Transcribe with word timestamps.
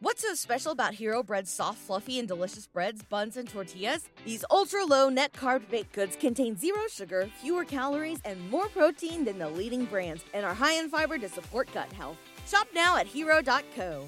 What's 0.00 0.22
so 0.22 0.32
special 0.34 0.70
about 0.70 0.94
Hero 0.94 1.24
Bread's 1.24 1.50
soft, 1.50 1.78
fluffy, 1.78 2.20
and 2.20 2.28
delicious 2.28 2.68
breads, 2.68 3.02
buns, 3.02 3.36
and 3.36 3.48
tortillas? 3.48 4.08
These 4.24 4.44
ultra 4.48 4.84
low 4.84 5.08
net 5.08 5.32
carb 5.32 5.68
baked 5.70 5.92
goods 5.92 6.14
contain 6.14 6.56
zero 6.56 6.82
sugar, 6.88 7.28
fewer 7.42 7.64
calories, 7.64 8.20
and 8.24 8.48
more 8.48 8.68
protein 8.68 9.24
than 9.24 9.40
the 9.40 9.48
leading 9.48 9.86
brands, 9.86 10.24
and 10.32 10.46
are 10.46 10.54
high 10.54 10.74
in 10.74 10.88
fiber 10.88 11.18
to 11.18 11.28
support 11.28 11.68
gut 11.74 11.92
health. 11.94 12.16
Shop 12.46 12.68
now 12.72 12.96
at 12.96 13.08
hero.co. 13.08 14.04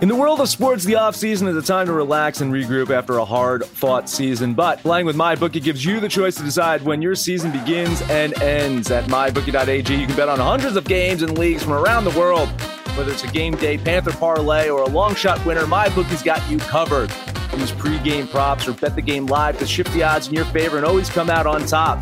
In 0.00 0.08
the 0.08 0.16
world 0.16 0.40
of 0.40 0.48
sports, 0.48 0.84
the 0.84 0.94
offseason 0.94 1.46
is 1.48 1.56
a 1.56 1.62
time 1.62 1.84
to 1.84 1.92
relax 1.92 2.40
and 2.40 2.50
regroup 2.50 2.88
after 2.88 3.18
a 3.18 3.24
hard 3.26 3.66
fought 3.66 4.08
season. 4.08 4.54
But 4.54 4.78
playing 4.78 5.04
with 5.04 5.16
MyBookie 5.16 5.62
gives 5.62 5.84
you 5.84 6.00
the 6.00 6.08
choice 6.08 6.36
to 6.36 6.42
decide 6.42 6.80
when 6.82 7.02
your 7.02 7.14
season 7.14 7.52
begins 7.52 8.00
and 8.08 8.32
ends. 8.40 8.90
At 8.90 9.04
MyBookie.ag, 9.04 9.94
you 9.94 10.06
can 10.06 10.16
bet 10.16 10.30
on 10.30 10.38
hundreds 10.38 10.76
of 10.76 10.84
games 10.84 11.20
and 11.20 11.36
leagues 11.36 11.62
from 11.62 11.74
around 11.74 12.04
the 12.04 12.18
world. 12.18 12.48
Whether 12.96 13.12
it's 13.12 13.24
a 13.24 13.28
game 13.28 13.54
day 13.56 13.78
Panther 13.78 14.12
parlay 14.12 14.68
or 14.68 14.82
a 14.82 14.88
long 14.88 15.14
shot 15.14 15.44
winner, 15.46 15.62
MyBookie's 15.62 16.22
got 16.22 16.48
you 16.50 16.58
covered. 16.58 17.10
Use 17.56 17.72
pregame 17.72 18.30
props 18.30 18.68
or 18.68 18.72
bet 18.72 18.94
the 18.94 19.02
game 19.02 19.26
live 19.26 19.58
to 19.58 19.66
shift 19.66 19.92
the 19.92 20.02
odds 20.02 20.28
in 20.28 20.34
your 20.34 20.44
favor 20.46 20.76
and 20.76 20.86
always 20.86 21.08
come 21.08 21.30
out 21.30 21.46
on 21.46 21.64
top. 21.66 21.98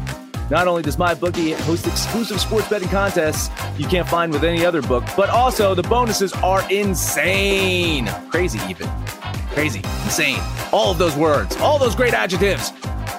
Not 0.51 0.67
only 0.67 0.83
does 0.83 0.97
MyBookie 0.97 1.55
host 1.61 1.87
exclusive 1.87 2.41
sports 2.41 2.69
betting 2.69 2.89
contests 2.89 3.51
you 3.79 3.87
can't 3.87 4.09
find 4.09 4.33
with 4.33 4.45
any 4.45 4.65
other 4.65 4.81
book, 4.83 5.05
but 5.17 5.29
also 5.29 5.75
the 5.75 5.83
bonuses 5.83 6.33
are 6.35 6.69
insane. 6.71 8.07
Crazy, 8.31 8.59
even. 8.69 8.89
Crazy, 9.51 9.81
insane. 10.05 10.41
All 10.73 10.91
of 10.91 10.99
those 10.99 11.17
words, 11.17 11.57
all 11.59 11.79
those 11.79 11.95
great 11.95 12.15
adjectives. 12.15 12.73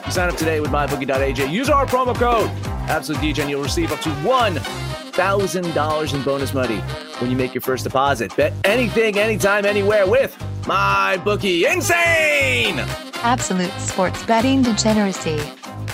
You 0.06 0.12
sign 0.12 0.30
up 0.30 0.38
today 0.38 0.60
with 0.60 0.72
MyBookie.ag. 0.72 1.46
Use 1.46 1.70
our 1.70 1.86
promo 1.86 2.16
code 2.16 2.50
AbsoluteDJ 2.90 3.40
and 3.42 3.50
you'll 3.52 3.62
receive 3.62 3.92
up 3.92 4.00
to 4.02 4.10
$1,000 5.20 6.14
in 6.14 6.24
bonus 6.24 6.54
money 6.54 6.78
when 7.20 7.30
you 7.30 7.36
make 7.36 7.54
your 7.54 7.62
first 7.62 7.84
deposit. 7.84 8.34
Bet 8.38 8.54
anything, 8.64 9.18
anytime, 9.18 9.66
anywhere 9.66 10.08
with 10.08 10.38
my 10.66 11.18
bookie. 11.26 11.66
Insane! 11.66 12.80
Absolute 13.22 13.72
sports 13.74 14.24
betting 14.26 14.62
degeneracy. 14.62 15.38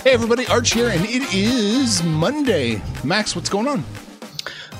Hey, 0.04 0.12
everybody, 0.12 0.46
Arch 0.46 0.72
here, 0.72 0.90
and 0.90 1.04
it 1.04 1.34
is 1.34 2.04
Monday. 2.04 2.80
Max, 3.02 3.34
what's 3.34 3.48
going 3.48 3.66
on? 3.66 3.82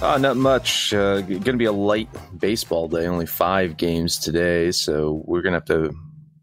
Uh, 0.00 0.16
not 0.18 0.36
much. 0.36 0.94
Uh, 0.94 1.22
going 1.22 1.42
to 1.42 1.56
be 1.56 1.64
a 1.64 1.72
light 1.72 2.08
baseball 2.38 2.86
day. 2.86 3.08
Only 3.08 3.26
five 3.26 3.76
games 3.76 4.16
today, 4.16 4.70
so 4.70 5.24
we're 5.24 5.42
going 5.42 5.54
to 5.54 5.58
have 5.58 5.90
to 5.90 5.92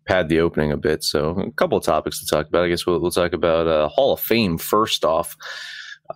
pad 0.05 0.27
the 0.27 0.41
opening 0.41 0.73
a 0.73 0.77
bit. 0.77 1.05
So 1.05 1.29
a 1.29 1.51
couple 1.51 1.77
of 1.77 1.85
topics 1.85 2.19
to 2.19 2.25
talk 2.25 2.49
about. 2.49 2.65
I 2.65 2.67
guess 2.67 2.85
we'll, 2.85 2.99
we'll 2.99 3.11
talk 3.11 3.31
about 3.31 3.67
uh, 3.67 3.87
Hall 3.87 4.11
of 4.11 4.19
Fame 4.19 4.57
first 4.57 5.05
off. 5.05 5.37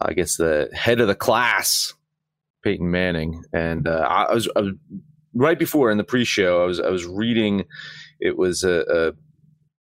I 0.02 0.14
guess 0.14 0.38
the 0.38 0.70
head 0.74 1.00
of 1.00 1.08
the 1.08 1.16
class, 1.16 1.94
Peyton 2.64 2.92
Manning, 2.92 3.44
and 3.54 3.88
uh, 3.88 4.06
I, 4.10 4.34
was, 4.34 4.50
I 4.56 4.62
was 4.62 4.74
right 5.34 5.58
before 5.58 5.92
in 5.92 5.98
the 5.98 6.04
pre-show. 6.04 6.64
I 6.64 6.66
was 6.66 6.80
I 6.80 6.90
was 6.90 7.06
reading. 7.06 7.66
It 8.20 8.38
was 8.38 8.64
a, 8.64 8.84
a 8.90 9.14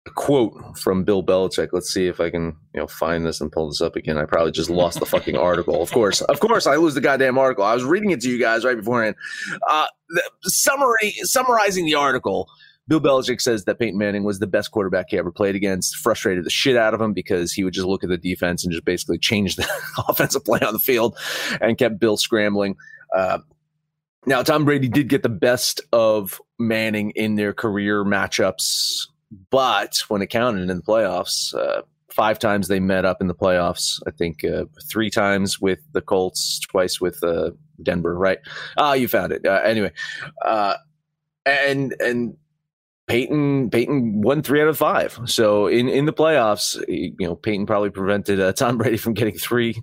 a 0.07 0.11
quote 0.11 0.79
from 0.79 1.05
Bill 1.05 1.23
Belichick. 1.23 1.69
Let's 1.73 1.93
see 1.93 2.07
if 2.07 2.21
I 2.21 2.31
can, 2.31 2.57
you 2.75 2.81
know, 2.81 2.87
find 2.87 3.27
this 3.27 3.41
and 3.41 3.53
pull 3.53 3.69
this 3.69 3.81
up 3.81 3.97
again. 3.97 4.17
I 4.17 4.25
probably 4.25 4.53
just 4.53 4.71
lost 4.71 4.99
the 4.99 5.07
fucking 5.07 5.37
article. 5.39 5.83
Of 5.83 5.91
course, 5.93 6.23
of 6.23 6.41
course, 6.41 6.67
I 6.67 6.77
lose 6.77 6.95
the 6.95 7.01
goddamn 7.01 7.39
article. 7.39 7.65
I 7.65 7.75
was 7.75 7.85
reading 7.85 8.11
it 8.11 8.21
to 8.23 8.31
you 8.31 8.39
guys 8.39 8.65
right 8.65 8.77
beforehand. 8.77 9.17
Uh, 9.69 9.87
the 10.09 10.23
summary, 10.45 11.13
summarizing 11.23 11.85
the 11.85 11.95
article. 11.95 12.49
Bill 12.91 13.01
Belichick 13.01 13.41
says 13.41 13.65
that 13.65 13.79
Peyton 13.79 13.99
Manning 13.99 14.25
was 14.25 14.39
the 14.39 14.47
best 14.47 14.71
quarterback 14.71 15.07
he 15.09 15.17
ever 15.17 15.33
played 15.33 15.55
against. 15.55 15.97
Frustrated 15.97 16.45
the 16.45 16.51
shit 16.51 16.77
out 16.77 16.93
of 16.93 17.01
him 17.01 17.15
because 17.15 17.53
he 17.53 17.65
would 17.65 17.73
just 17.73 17.87
look 17.87 18.05
at 18.05 18.11
the 18.11 18.19
defense 18.19 18.65
and 18.65 18.73
just 18.73 18.85
basically 18.85 19.17
change 19.17 19.57
the 19.57 19.67
offensive 20.09 20.45
play 20.45 20.61
on 20.61 20.75
the 20.75 20.79
field 20.79 21.17
and 21.63 21.79
kept 21.79 21.99
Bill 21.99 22.19
scrambling. 22.19 22.77
Uh, 23.17 23.39
now, 24.27 24.43
Tom 24.43 24.67
Brady 24.67 24.89
did 24.89 25.09
get 25.09 25.23
the 25.23 25.31
best 25.31 25.81
of 25.93 26.43
Manning 26.59 27.13
in 27.13 27.37
their 27.37 27.55
career 27.55 28.05
matchups 28.05 29.07
but 29.51 30.03
when 30.09 30.23
it 30.23 30.29
counted 30.29 30.69
in 30.69 30.77
the 30.77 30.83
playoffs, 30.83 31.55
uh, 31.55 31.83
five 32.09 32.39
times 32.39 32.69
they 32.69 32.81
met 32.81 33.05
up 33.05 33.21
in 33.21 33.29
the 33.29 33.35
playoffs. 33.35 34.01
I 34.07 34.11
think 34.11 34.45
uh, 34.45 34.65
three 34.89 35.11
times 35.11 35.61
with 35.61 35.81
the 35.93 36.01
Colts, 36.01 36.59
twice 36.61 37.01
with 37.01 37.23
uh, 37.23 37.51
Denver. 37.83 38.17
Right? 38.17 38.39
Ah, 38.77 38.95
you 38.95 39.09
found 39.09 39.33
it. 39.33 39.47
Uh, 39.47 39.61
anyway, 39.65 39.93
uh, 40.45 40.75
and 41.47 41.95
and 42.01 42.37
Peyton 43.11 43.71
Peyton 43.71 44.23
won 44.23 44.41
three 44.41 44.63
out 44.63 44.69
of 44.69 44.79
five. 44.79 45.19
So 45.27 45.67
in, 45.67 45.89
in 45.89 46.05
the 46.05 46.13
playoffs, 46.13 46.81
you 46.87 47.27
know 47.27 47.35
Peyton 47.35 47.67
probably 47.67 47.91
prevented 47.91 48.39
uh, 48.39 48.53
Tom 48.53 48.79
Brady 48.79 48.97
from 48.99 49.15
getting 49.15 49.37
three 49.37 49.83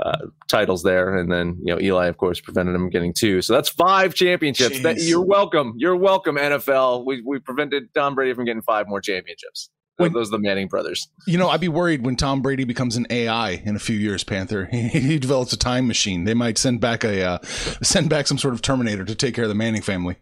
uh, 0.00 0.26
titles 0.48 0.82
there, 0.82 1.16
and 1.16 1.30
then 1.30 1.56
you 1.62 1.72
know 1.72 1.80
Eli, 1.80 2.08
of 2.08 2.16
course, 2.16 2.40
prevented 2.40 2.74
him 2.74 2.80
from 2.82 2.90
getting 2.90 3.14
two. 3.14 3.42
So 3.42 3.52
that's 3.52 3.68
five 3.68 4.14
championships. 4.14 4.80
That, 4.80 4.96
you're 4.96 5.24
welcome. 5.24 5.74
You're 5.76 5.94
welcome, 5.94 6.34
NFL. 6.34 7.06
We 7.06 7.22
we 7.24 7.38
prevented 7.38 7.94
Tom 7.94 8.16
Brady 8.16 8.34
from 8.34 8.44
getting 8.44 8.62
five 8.62 8.88
more 8.88 9.00
championships. 9.00 9.70
When, 9.96 10.12
those 10.12 10.26
are 10.30 10.32
the 10.32 10.40
Manning 10.40 10.66
brothers. 10.66 11.08
You 11.28 11.38
know, 11.38 11.48
I'd 11.48 11.60
be 11.60 11.68
worried 11.68 12.04
when 12.04 12.16
Tom 12.16 12.42
Brady 12.42 12.64
becomes 12.64 12.96
an 12.96 13.06
AI 13.08 13.62
in 13.64 13.76
a 13.76 13.78
few 13.78 13.96
years. 13.96 14.24
Panther, 14.24 14.64
he, 14.72 14.88
he 14.88 15.18
develops 15.20 15.52
a 15.52 15.56
time 15.56 15.86
machine. 15.86 16.24
They 16.24 16.34
might 16.34 16.58
send 16.58 16.80
back 16.80 17.04
a 17.04 17.22
uh, 17.24 17.38
send 17.82 18.10
back 18.10 18.26
some 18.26 18.38
sort 18.38 18.54
of 18.54 18.62
Terminator 18.62 19.04
to 19.04 19.14
take 19.14 19.36
care 19.36 19.44
of 19.44 19.48
the 19.48 19.54
Manning 19.54 19.82
family. 19.82 20.16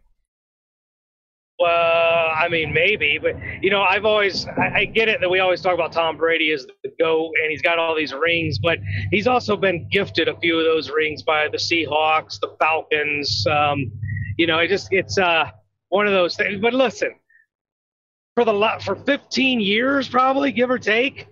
Well, 1.59 2.02
I 2.43 2.49
mean, 2.49 2.73
maybe, 2.73 3.19
but 3.23 3.37
you 3.63 3.71
know, 3.71 3.83
I've 3.83 4.05
always 4.05 4.47
I, 4.47 4.73
I, 4.75 4.85
get 4.85 5.09
it 5.09 5.21
that 5.21 5.31
we 5.31 5.39
always 5.39 5.61
talk 5.61 5.75
about 5.75 5.93
Tom 5.93 6.17
Brady 6.17 6.51
as 6.51 6.67
the 6.83 6.91
go, 6.99 7.31
and 7.41 7.51
he's 7.51 7.63
got 7.63 7.79
all 7.79 7.95
these 7.95 8.13
rings, 8.13 8.59
but 8.59 8.79
he's 9.13 9.29
also 9.29 9.57
been 9.57 9.89
gifted 9.91 10.27
a 10.27 10.37
few 10.41 10.59
of 10.59 10.65
those 10.65 10.91
rings 10.91 11.23
by 11.23 11.49
the 11.49 11.57
Seahawks, 11.57 12.41
the 12.41 12.57
Falcons. 12.59 13.47
Um, 13.47 13.93
you 14.39 14.49
know, 14.49 14.59
it 14.59 14.69
just 14.69 14.89
it's 14.91 15.19
uh 15.19 15.51
one 15.91 16.09
of 16.09 16.13
those 16.13 16.35
things. 16.35 16.61
But 16.61 16.75
listen, 16.75 17.15
for 18.35 18.45
the 18.45 18.53
lot 18.53 18.83
for 18.83 18.97
15 18.97 19.61
years, 19.61 20.09
probably 20.09 20.51
give 20.51 20.71
or 20.71 20.79
take, 20.79 21.29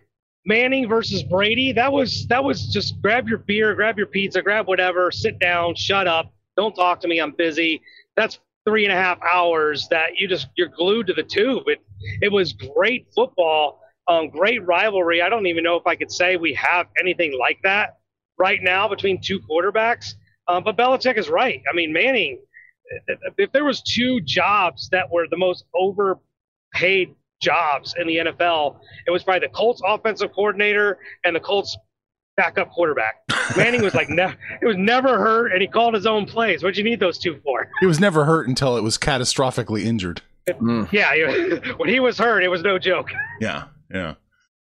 Manning 0.46 0.88
versus 0.88 1.24
Brady, 1.24 1.72
that 1.72 1.92
was 1.92 2.26
that 2.28 2.44
was 2.44 2.68
just 2.68 3.02
grab 3.02 3.28
your 3.28 3.38
beer, 3.38 3.74
grab 3.74 3.98
your 3.98 4.06
pizza, 4.06 4.42
grab 4.42 4.68
whatever, 4.68 5.10
sit 5.10 5.40
down, 5.40 5.74
shut 5.74 6.06
up, 6.06 6.32
don't 6.56 6.74
talk 6.74 7.00
to 7.00 7.08
me, 7.08 7.20
I'm 7.20 7.32
busy. 7.32 7.82
That's 8.16 8.38
three 8.66 8.84
and 8.84 8.92
a 8.92 8.96
half 8.96 9.18
hours 9.22 9.88
that 9.90 10.18
you 10.18 10.28
just 10.28 10.48
you're 10.56 10.68
glued 10.68 11.06
to 11.06 11.14
the 11.14 11.22
tube. 11.22 11.64
It 11.66 11.80
it 12.20 12.32
was 12.32 12.52
great 12.52 13.06
football, 13.14 13.80
um, 14.08 14.28
great 14.28 14.64
rivalry. 14.64 15.22
I 15.22 15.28
don't 15.28 15.46
even 15.46 15.64
know 15.64 15.76
if 15.76 15.86
I 15.86 15.96
could 15.96 16.10
say 16.10 16.36
we 16.36 16.54
have 16.54 16.86
anything 17.00 17.38
like 17.38 17.58
that 17.62 17.98
right 18.38 18.62
now 18.62 18.88
between 18.88 19.20
two 19.20 19.40
quarterbacks. 19.40 20.14
Um, 20.48 20.64
but 20.64 20.76
Belichick 20.76 21.16
is 21.16 21.28
right. 21.28 21.62
I 21.70 21.74
mean, 21.74 21.92
Manning. 21.92 22.40
If 23.38 23.52
there 23.52 23.64
was 23.64 23.82
two 23.82 24.20
jobs 24.20 24.88
that 24.90 25.08
were 25.12 25.26
the 25.30 25.36
most 25.36 25.64
overpaid 25.74 27.14
jobs 27.40 27.94
in 27.96 28.08
the 28.08 28.16
NFL, 28.16 28.80
it 29.06 29.12
was 29.12 29.22
probably 29.22 29.46
the 29.46 29.54
Colts 29.54 29.80
offensive 29.86 30.32
coordinator 30.32 30.98
and 31.24 31.36
the 31.36 31.40
Colts 31.40 31.76
backup 32.36 32.70
quarterback. 32.70 33.16
Manning 33.56 33.82
was 33.82 33.94
like, 33.94 34.08
ne- 34.08 34.34
it 34.62 34.66
was 34.66 34.76
never 34.76 35.18
hurt, 35.18 35.52
and 35.52 35.60
he 35.60 35.68
called 35.68 35.94
his 35.94 36.06
own 36.06 36.26
plays. 36.26 36.62
What'd 36.62 36.76
you 36.76 36.84
need 36.84 37.00
those 37.00 37.18
two 37.18 37.40
for? 37.44 37.68
He 37.80 37.86
was 37.86 38.00
never 38.00 38.24
hurt 38.24 38.48
until 38.48 38.76
it 38.76 38.82
was 38.82 38.98
catastrophically 38.98 39.84
injured. 39.84 40.22
Mm. 40.48 40.90
Yeah, 40.92 41.74
when 41.76 41.88
he 41.88 42.00
was 42.00 42.18
hurt, 42.18 42.42
it 42.42 42.48
was 42.48 42.62
no 42.62 42.78
joke. 42.78 43.10
Yeah, 43.40 43.64
yeah. 43.92 44.14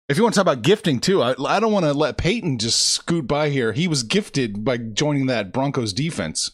If 0.09 0.16
you 0.16 0.23
want 0.23 0.35
to 0.35 0.38
talk 0.38 0.44
about 0.44 0.62
gifting 0.62 1.00
too, 1.00 1.22
I, 1.22 1.35
I 1.46 1.59
don't 1.59 1.73
want 1.73 1.85
to 1.85 1.94
let 1.94 2.17
Peyton 2.17 2.59
just 2.59 2.81
scoot 2.94 3.28
by 3.28 3.50
here. 3.50 3.73
He 3.73 3.88
was 3.88 4.03
gifted 4.03 4.63
by 4.63 4.78
joining 4.78 5.25
that 5.25 5.51
Broncos 5.51 5.91
defense. 5.91 6.51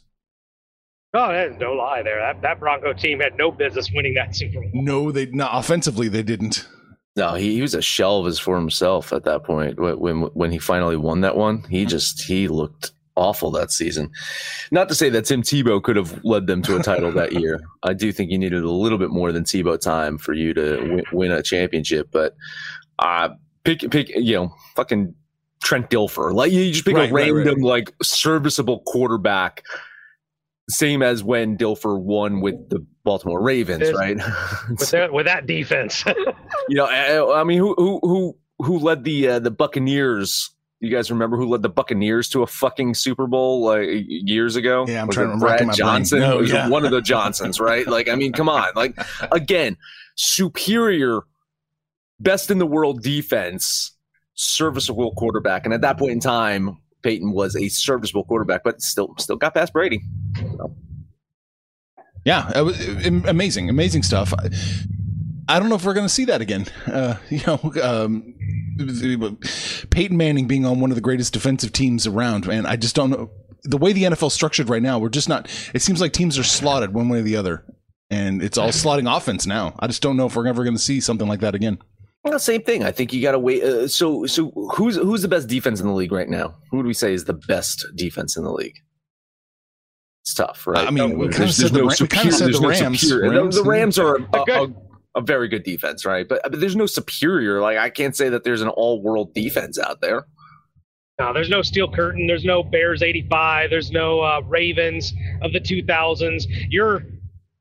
Oh, 1.14 1.28
there's 1.28 1.60
no 1.60 1.74
lie 1.74 2.02
there. 2.02 2.20
That, 2.20 2.42
that 2.42 2.60
Bronco 2.60 2.92
team 2.94 3.20
had 3.20 3.38
no 3.38 3.52
business 3.52 3.92
winning 3.94 4.16
that 4.16 4.36
Super 4.36 4.62
Bowl. 4.62 4.72
No, 4.74 5.12
they 5.12 5.28
not 5.28 5.52
offensively 5.54 6.08
they 6.08 6.24
didn't. 6.24 6.68
No, 7.16 7.36
he, 7.36 7.54
he 7.54 7.62
was 7.62 7.76
a 7.76 7.82
shell 7.82 8.20
of 8.20 8.26
his 8.26 8.40
for 8.40 8.56
himself 8.56 9.14
at 9.14 9.24
that 9.26 9.44
point. 9.44 9.80
When 9.80 10.22
when 10.22 10.52
he 10.52 10.58
finally 10.58 10.98
won 10.98 11.22
that 11.22 11.38
one, 11.38 11.64
he 11.70 11.86
just 11.86 12.24
he 12.24 12.48
looked 12.48 12.92
awful 13.16 13.52
that 13.52 13.72
season. 13.72 14.10
Not 14.72 14.90
to 14.90 14.96
say 14.96 15.10
that 15.10 15.26
Tim 15.26 15.44
Tebow 15.44 15.82
could 15.82 15.96
have 15.96 16.24
led 16.24 16.48
them 16.48 16.64
to 16.64 16.76
a 16.76 16.82
title 16.82 17.12
that 17.12 17.34
year. 17.40 17.62
I 17.84 17.94
do 17.94 18.12
think 18.12 18.32
you 18.32 18.40
needed 18.40 18.64
a 18.64 18.72
little 18.72 18.98
bit 18.98 19.12
more 19.12 19.32
than 19.32 19.44
Tebow 19.44 19.80
time 19.80 20.18
for 20.18 20.34
you 20.34 20.56
to 20.56 20.78
win, 20.78 21.04
win 21.12 21.32
a 21.32 21.44
championship. 21.44 22.10
But 22.12 22.36
uh, 22.98 23.30
pick 23.64 23.90
pick 23.92 24.10
you 24.10 24.36
know 24.36 24.56
fucking 24.76 25.14
Trent 25.62 25.92
Dilfer. 25.92 26.34
Like 26.34 26.52
you 26.52 26.72
just 26.72 26.86
pick 26.86 26.96
right, 26.96 27.12
a 27.12 27.14
random 27.14 27.38
right, 27.38 27.48
right. 27.48 27.62
like 27.62 27.94
serviceable 28.02 28.80
quarterback 28.82 29.64
same 30.70 31.02
as 31.02 31.24
when 31.24 31.58
Dilfer 31.58 32.00
won 32.00 32.42
with 32.42 32.70
the 32.70 32.86
Baltimore 33.04 33.42
Ravens, 33.42 33.92
right? 33.92 34.18
with, 34.70 34.90
that, 34.92 35.12
with 35.12 35.26
that 35.26 35.46
defense, 35.46 36.04
you 36.70 36.76
know, 36.76 36.86
I, 36.86 37.42
I, 37.42 37.44
mean, 37.44 37.60
who 37.60 37.76
who 37.76 38.00
who 38.02 38.38
who 38.60 38.80
led 38.80 39.04
the 39.04 39.28
uh, 39.28 39.40
the 39.40 39.52
Buccaneers? 39.52 40.52
You 40.80 40.90
guys 40.90 41.10
remember 41.10 41.38
who 41.38 41.48
led 41.48 41.62
the 41.62 41.70
Buccaneers 41.70 42.28
to 42.30 42.44
a 42.44 42.48
fucking 42.48 42.94
Super 42.96 43.26
Bowl 43.26 43.64
like 43.64 43.88
years 43.90 44.58
ago? 44.58 44.86
Yeah, 44.88 45.02
I'm 45.02 45.08
was 45.08 45.16
trying 45.16 45.28
to 45.28 45.34
remember. 45.36 45.58
Brad 45.64 45.76
Johnson. 45.76 46.20
No, 46.20 46.38
was 46.38 46.52
yeah. 46.52 46.68
one 46.68 46.84
of 46.84 46.92
the 46.92 47.02
Johnsons, 47.02 47.60
right? 47.60 47.88
Like, 47.88 48.10
I 48.10 48.16
mean, 48.16 48.34
come 48.34 48.50
on. 48.50 48.68
Like, 48.76 48.98
again, 49.32 49.78
superior, 50.16 51.22
best 52.20 52.52
in 52.52 52.58
the 52.58 52.66
world 52.66 53.02
defense, 53.02 53.92
serviceable 54.34 55.14
quarterback, 55.14 55.64
and 55.64 55.74
at 55.74 55.82
that 55.82 55.98
point 55.98 56.12
in 56.12 56.20
time, 56.20 56.78
Peyton 57.04 57.32
was 57.32 57.56
a 57.56 57.68
serviceable 57.70 58.24
quarterback, 58.24 58.64
but 58.64 58.82
still 58.82 59.14
still 59.18 59.36
got 59.36 59.54
past 59.54 59.74
Brady. 59.74 60.02
Yeah, 62.26 62.52
it 62.56 62.62
was 62.62 63.06
amazing, 63.06 63.70
amazing 63.70 64.04
stuff. 64.04 64.34
I 65.48 65.60
don't 65.60 65.70
know 65.70 65.76
if 65.76 65.86
we're 65.86 65.94
going 65.94 66.08
to 66.08 66.14
see 66.14 66.26
that 66.26 66.42
again. 66.42 66.66
Uh, 66.88 67.18
you 67.30 67.42
know, 67.46 67.60
um, 67.84 68.34
Peyton 69.90 70.18
Manning 70.18 70.48
being 70.48 70.66
on 70.66 70.80
one 70.80 70.90
of 70.90 70.96
the 70.96 71.02
greatest 71.02 71.34
defensive 71.34 71.74
teams 71.74 72.08
around, 72.08 72.48
man. 72.48 72.66
I 72.66 72.78
just 72.78 72.96
don't 72.96 73.10
know 73.10 73.30
the 73.64 73.78
way 73.78 73.94
the 73.94 74.04
NFL 74.04 74.32
structured 74.32 74.70
right 74.70 74.82
now. 74.82 75.00
We're 75.00 75.10
just 75.10 75.30
not. 75.30 75.50
It 75.74 75.82
seems 75.82 76.02
like 76.02 76.14
teams 76.14 76.38
are 76.38 76.44
slotted 76.44 76.94
one 76.94 77.10
way 77.10 77.20
or 77.20 77.24
the 77.24 77.36
other, 77.36 77.66
and 78.10 78.42
it's 78.42 78.58
all 78.58 78.70
slotting 78.70 79.14
offense 79.14 79.46
now. 79.46 79.76
I 79.80 79.88
just 79.88 80.02
don't 80.02 80.18
know 80.18 80.26
if 80.26 80.36
we're 80.36 80.48
ever 80.48 80.64
going 80.64 80.76
to 80.76 80.82
see 80.82 81.02
something 81.02 81.28
like 81.28 81.42
that 81.42 81.56
again. 81.56 81.80
Well, 82.24 82.40
same 82.40 82.64
thing. 82.64 82.84
I 82.84 82.92
think 82.92 83.12
you 83.12 83.22
got 83.22 83.34
to 83.34 83.40
wait. 83.40 83.64
Uh, 83.64 83.88
so, 83.88 84.26
so 84.26 84.52
who's 84.76 84.96
who's 84.96 85.22
the 85.22 85.28
best 85.28 85.48
defense 85.48 85.82
in 85.82 85.88
the 85.88 85.94
league 85.94 86.12
right 86.12 86.30
now? 86.30 86.56
Who 86.72 86.78
would 86.78 86.86
we 86.86 86.94
say 86.94 87.14
is 87.14 87.26
the 87.26 87.34
best 87.34 87.86
defense 87.96 88.38
in 88.38 88.44
the 88.44 88.52
league? 88.52 88.78
It's 90.22 90.34
tough, 90.34 90.66
right? 90.66 90.88
I 90.88 90.90
mean, 90.90 91.18
we 91.18 91.28
kind 91.28 91.44
of 91.44 91.54
said, 91.54 91.72
the, 91.72 91.84
Rams. 91.84 92.00
Rams. 93.12 93.56
The 93.56 93.64
Rams 93.64 94.00
are 94.00 94.20
a, 94.34 94.52
a, 94.52 94.68
a, 95.16 95.22
very 95.22 95.50
good 95.50 95.64
defense, 95.64 96.06
right? 96.06 96.26
But, 96.26 96.42
but 96.44 96.62
there's 96.62 96.78
no 96.78 96.86
superior. 96.86 97.60
Like 97.60 97.78
I 97.78 97.90
can't 97.90 98.16
say 98.16 98.30
that 98.30 98.46
there's 98.46 98.62
an 98.62 98.70
all-world 98.70 99.34
defense 99.34 99.78
out 99.78 100.00
there. 100.00 100.26
No, 101.20 101.34
there's 101.34 101.50
no 101.50 101.62
steel 101.62 101.92
curtain. 101.92 102.26
There's 102.26 102.46
no 102.46 102.64
Bears 102.64 103.04
85. 103.04 103.70
There's 103.70 103.92
no 103.92 104.22
uh, 104.22 104.42
Ravens 104.48 105.14
of 105.42 105.52
the 105.52 105.60
2000s. 105.60 106.46
Your 106.70 107.04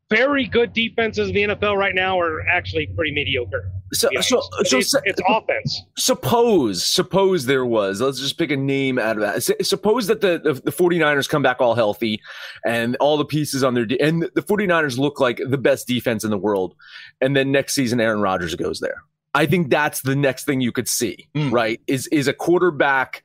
very 0.09 0.47
good 0.47 0.73
defenses 0.73 1.31
in 1.31 1.35
the 1.35 1.43
NFL 1.43 1.77
right 1.77 1.97
now 1.97 2.19
are 2.21 2.47
actually 2.47 2.87
pretty 2.87 3.13
mediocre. 3.13 3.71
So, 3.95 4.09
so, 4.21 4.41
so 4.65 4.79
it's, 4.79 4.95
it's, 5.05 5.21
offense. 5.29 5.83
Suppose, 5.99 6.83
suppose 6.83 7.45
there 7.45 7.67
was, 7.67 8.01
let's 8.01 8.21
just 8.21 8.39
pick 8.39 8.51
a 8.51 8.57
name 8.57 8.99
out 8.99 9.19
of 9.19 9.23
that. 9.23 9.65
Suppose 9.67 10.07
that 10.07 10.23
the, 10.23 10.41
the, 10.43 10.55
the 10.55 10.71
49ers 10.71 11.29
come 11.29 11.43
back 11.43 11.61
all 11.61 11.75
healthy 11.75 12.21
and 12.65 12.97
all 12.97 13.19
the 13.19 13.25
pieces 13.25 13.63
on 13.63 13.75
their, 13.75 13.85
de- 13.85 14.01
and 14.01 14.23
the 14.35 14.43
49ers 14.43 14.97
look 14.97 15.21
like 15.21 15.41
the 15.47 15.59
best 15.59 15.87
defense 15.87 16.25
in 16.25 16.31
the 16.31 16.39
world. 16.39 16.75
And 17.21 17.37
then 17.37 17.53
next 17.53 17.75
season, 17.75 18.01
Aaron 18.01 18.21
Rodgers 18.21 18.55
goes 18.55 18.81
there. 18.81 19.03
I 19.35 19.45
think 19.45 19.69
that's 19.69 20.01
the 20.01 20.17
next 20.17 20.45
thing 20.45 20.63
you 20.63 20.73
could 20.73 20.89
see, 20.89 21.29
mm. 21.35 21.53
right? 21.53 21.81
Is, 21.87 22.07
is 22.07 22.29
a 22.29 22.33
quarterback 22.33 23.23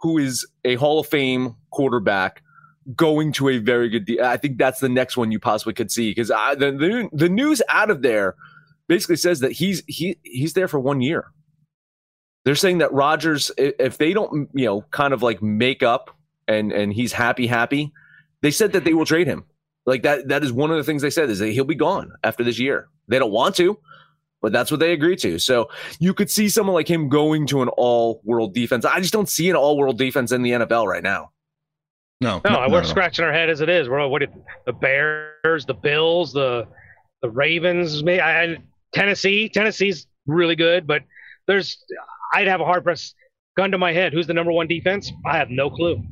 who 0.00 0.16
is 0.16 0.46
a 0.64 0.76
Hall 0.76 0.98
of 0.98 1.06
Fame 1.06 1.56
quarterback 1.70 2.42
going 2.94 3.32
to 3.32 3.50
a 3.50 3.58
very 3.58 3.90
good, 3.90 4.06
de- 4.06 4.20
I 4.20 4.38
think 4.38 4.56
that's 4.56 4.80
the 4.80 4.88
next 4.88 5.18
one 5.18 5.30
you 5.30 5.40
possibly 5.40 5.74
could 5.74 5.90
see 5.90 6.10
because 6.10 6.28
the, 6.28 6.72
the, 6.72 7.08
the 7.12 7.28
news 7.28 7.60
out 7.68 7.90
of 7.90 8.00
there 8.00 8.34
basically 8.88 9.16
says 9.16 9.40
that 9.40 9.52
he's 9.52 9.82
he 9.86 10.18
he's 10.22 10.52
there 10.54 10.68
for 10.68 10.78
one 10.78 11.00
year. 11.00 11.26
They're 12.44 12.54
saying 12.54 12.78
that 12.78 12.92
Rodgers, 12.92 13.50
if 13.58 13.98
they 13.98 14.12
don't, 14.12 14.48
you 14.54 14.66
know, 14.66 14.82
kind 14.92 15.12
of 15.12 15.22
like 15.22 15.42
make 15.42 15.82
up 15.82 16.16
and 16.46 16.72
and 16.72 16.92
he's 16.92 17.12
happy, 17.12 17.46
happy, 17.46 17.92
they 18.42 18.50
said 18.50 18.72
that 18.72 18.84
they 18.84 18.94
will 18.94 19.04
trade 19.04 19.26
him. 19.26 19.44
Like 19.84 20.02
that 20.02 20.28
that 20.28 20.44
is 20.44 20.52
one 20.52 20.70
of 20.70 20.76
the 20.76 20.84
things 20.84 21.02
they 21.02 21.10
said 21.10 21.30
is 21.30 21.40
that 21.40 21.48
he'll 21.48 21.64
be 21.64 21.74
gone 21.74 22.12
after 22.22 22.44
this 22.44 22.58
year. 22.58 22.88
They 23.08 23.18
don't 23.18 23.32
want 23.32 23.56
to, 23.56 23.78
but 24.42 24.52
that's 24.52 24.70
what 24.70 24.80
they 24.80 24.92
agreed 24.92 25.18
to. 25.20 25.38
So 25.38 25.70
you 25.98 26.14
could 26.14 26.30
see 26.30 26.48
someone 26.48 26.74
like 26.74 26.88
him 26.88 27.08
going 27.08 27.46
to 27.48 27.62
an 27.62 27.68
all 27.70 28.20
world 28.24 28.54
defense. 28.54 28.84
I 28.84 29.00
just 29.00 29.12
don't 29.12 29.28
see 29.28 29.50
an 29.50 29.56
all 29.56 29.76
world 29.76 29.98
defense 29.98 30.32
in 30.32 30.42
the 30.42 30.50
NFL 30.50 30.86
right 30.86 31.02
now. 31.02 31.30
No, 32.20 32.40
no, 32.44 32.50
no 32.50 32.68
we're 32.68 32.82
no, 32.82 32.86
scratching 32.86 33.24
our 33.24 33.32
head 33.32 33.50
as 33.50 33.60
it 33.60 33.68
is. 33.68 33.88
We're 33.88 34.06
what 34.06 34.20
did 34.20 34.32
the 34.64 34.72
Bears, 34.72 35.66
the 35.66 35.74
Bills, 35.74 36.32
the 36.32 36.66
the 37.22 37.30
Ravens. 37.30 38.02
I, 38.06 38.20
I, 38.20 38.56
Tennessee, 38.96 39.50
Tennessee's 39.50 40.06
really 40.26 40.56
good, 40.56 40.86
but 40.86 41.02
there's 41.46 41.84
I'd 42.32 42.48
have 42.48 42.62
a 42.62 42.64
hard 42.64 42.82
press 42.82 43.14
gun 43.56 43.70
to 43.72 43.78
my 43.78 43.92
head. 43.92 44.14
Who's 44.14 44.26
the 44.26 44.34
number 44.34 44.52
one 44.52 44.66
defense? 44.66 45.12
I 45.24 45.36
have 45.36 45.50
no 45.50 45.68
clue. 45.68 46.02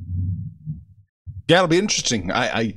Yeah, 1.49 1.59
it'll 1.59 1.69
be 1.69 1.79
interesting. 1.79 2.31
I, 2.31 2.59
I 2.59 2.75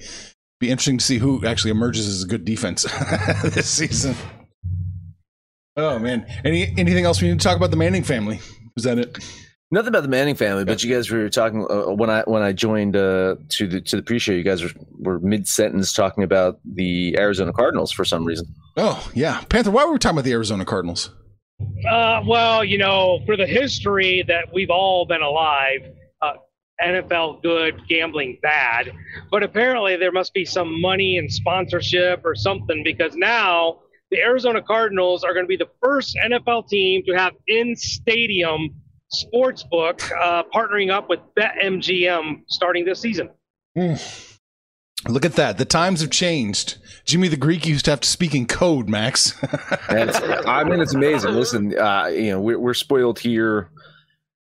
be 0.59 0.69
interesting 0.69 0.97
to 0.97 1.03
see 1.03 1.17
who 1.17 1.45
actually 1.45 1.71
emerges 1.71 2.07
as 2.07 2.23
a 2.23 2.27
good 2.27 2.45
defense 2.45 2.83
this 3.43 3.69
season. 3.69 4.15
Oh 5.75 5.99
man, 5.99 6.25
any 6.45 6.73
anything 6.77 7.03
else 7.03 7.21
we 7.21 7.27
need 7.27 7.39
to 7.39 7.43
talk 7.43 7.57
about 7.57 7.71
the 7.71 7.77
Manning 7.77 8.03
family? 8.03 8.39
Is 8.77 8.83
that 8.85 8.97
it? 8.97 9.17
Nothing 9.69 9.89
about 9.89 10.03
the 10.03 10.09
Manning 10.09 10.35
family, 10.35 10.63
but 10.63 10.81
you 10.81 10.93
guys 10.93 11.11
were 11.11 11.27
talking 11.29 11.67
uh, 11.69 11.91
when 11.91 12.09
I 12.09 12.23
when 12.23 12.41
I 12.41 12.53
joined 12.53 12.95
uh, 12.95 13.35
to 13.49 13.67
the 13.67 13.81
to 13.81 13.97
the 13.97 14.01
pre-show. 14.01 14.31
You 14.31 14.43
guys 14.43 14.63
were, 14.63 14.71
were 14.97 15.19
mid 15.19 15.45
sentence 15.45 15.91
talking 15.91 16.23
about 16.23 16.59
the 16.63 17.17
Arizona 17.19 17.51
Cardinals 17.51 17.91
for 17.91 18.05
some 18.05 18.23
reason. 18.23 18.47
Oh 18.77 19.09
yeah, 19.13 19.41
Panther. 19.49 19.71
Why 19.71 19.83
were 19.83 19.91
we 19.91 19.99
talking 19.99 20.15
about 20.15 20.23
the 20.23 20.31
Arizona 20.31 20.63
Cardinals? 20.63 21.09
Uh, 21.89 22.21
well, 22.25 22.63
you 22.63 22.77
know, 22.77 23.19
for 23.25 23.35
the 23.35 23.45
history 23.45 24.23
that 24.27 24.53
we've 24.53 24.69
all 24.69 25.05
been 25.05 25.21
alive, 25.21 25.81
uh, 26.21 26.33
NFL 26.81 27.41
good, 27.41 27.81
gambling 27.89 28.39
bad. 28.41 28.93
But 29.31 29.43
apparently, 29.43 29.97
there 29.97 30.13
must 30.13 30.33
be 30.33 30.45
some 30.45 30.79
money 30.79 31.17
and 31.17 31.29
sponsorship 31.29 32.21
or 32.23 32.35
something 32.35 32.83
because 32.85 33.15
now 33.15 33.79
the 34.11 34.19
Arizona 34.21 34.61
Cardinals 34.61 35.25
are 35.25 35.33
going 35.33 35.43
to 35.43 35.49
be 35.49 35.57
the 35.57 35.69
first 35.83 36.15
NFL 36.23 36.69
team 36.69 37.03
to 37.07 37.13
have 37.17 37.33
in 37.47 37.75
stadium 37.75 38.73
Sportsbook 39.13 40.11
uh, 40.19 40.43
partnering 40.53 40.91
up 40.91 41.09
with 41.09 41.19
BetMGM 41.37 42.43
starting 42.47 42.85
this 42.85 42.99
season. 42.99 43.29
Mm. 43.77 44.33
Look 45.07 45.25
at 45.25 45.33
that. 45.33 45.57
The 45.57 45.65
times 45.65 46.01
have 46.01 46.09
changed. 46.09 46.77
Jimmy 47.05 47.27
the 47.27 47.37
Greek 47.37 47.65
used 47.65 47.85
to 47.85 47.91
have 47.91 48.01
to 48.01 48.09
speak 48.09 48.33
in 48.33 48.47
code, 48.47 48.89
Max. 48.89 49.33
I 49.89 50.63
mean, 50.63 50.81
it's 50.81 50.93
amazing. 50.93 51.31
Listen, 51.31 51.77
uh, 51.77 52.07
you 52.07 52.31
know, 52.31 52.41
we're, 52.41 52.59
we're 52.59 52.73
spoiled 52.73 53.19
here 53.19 53.69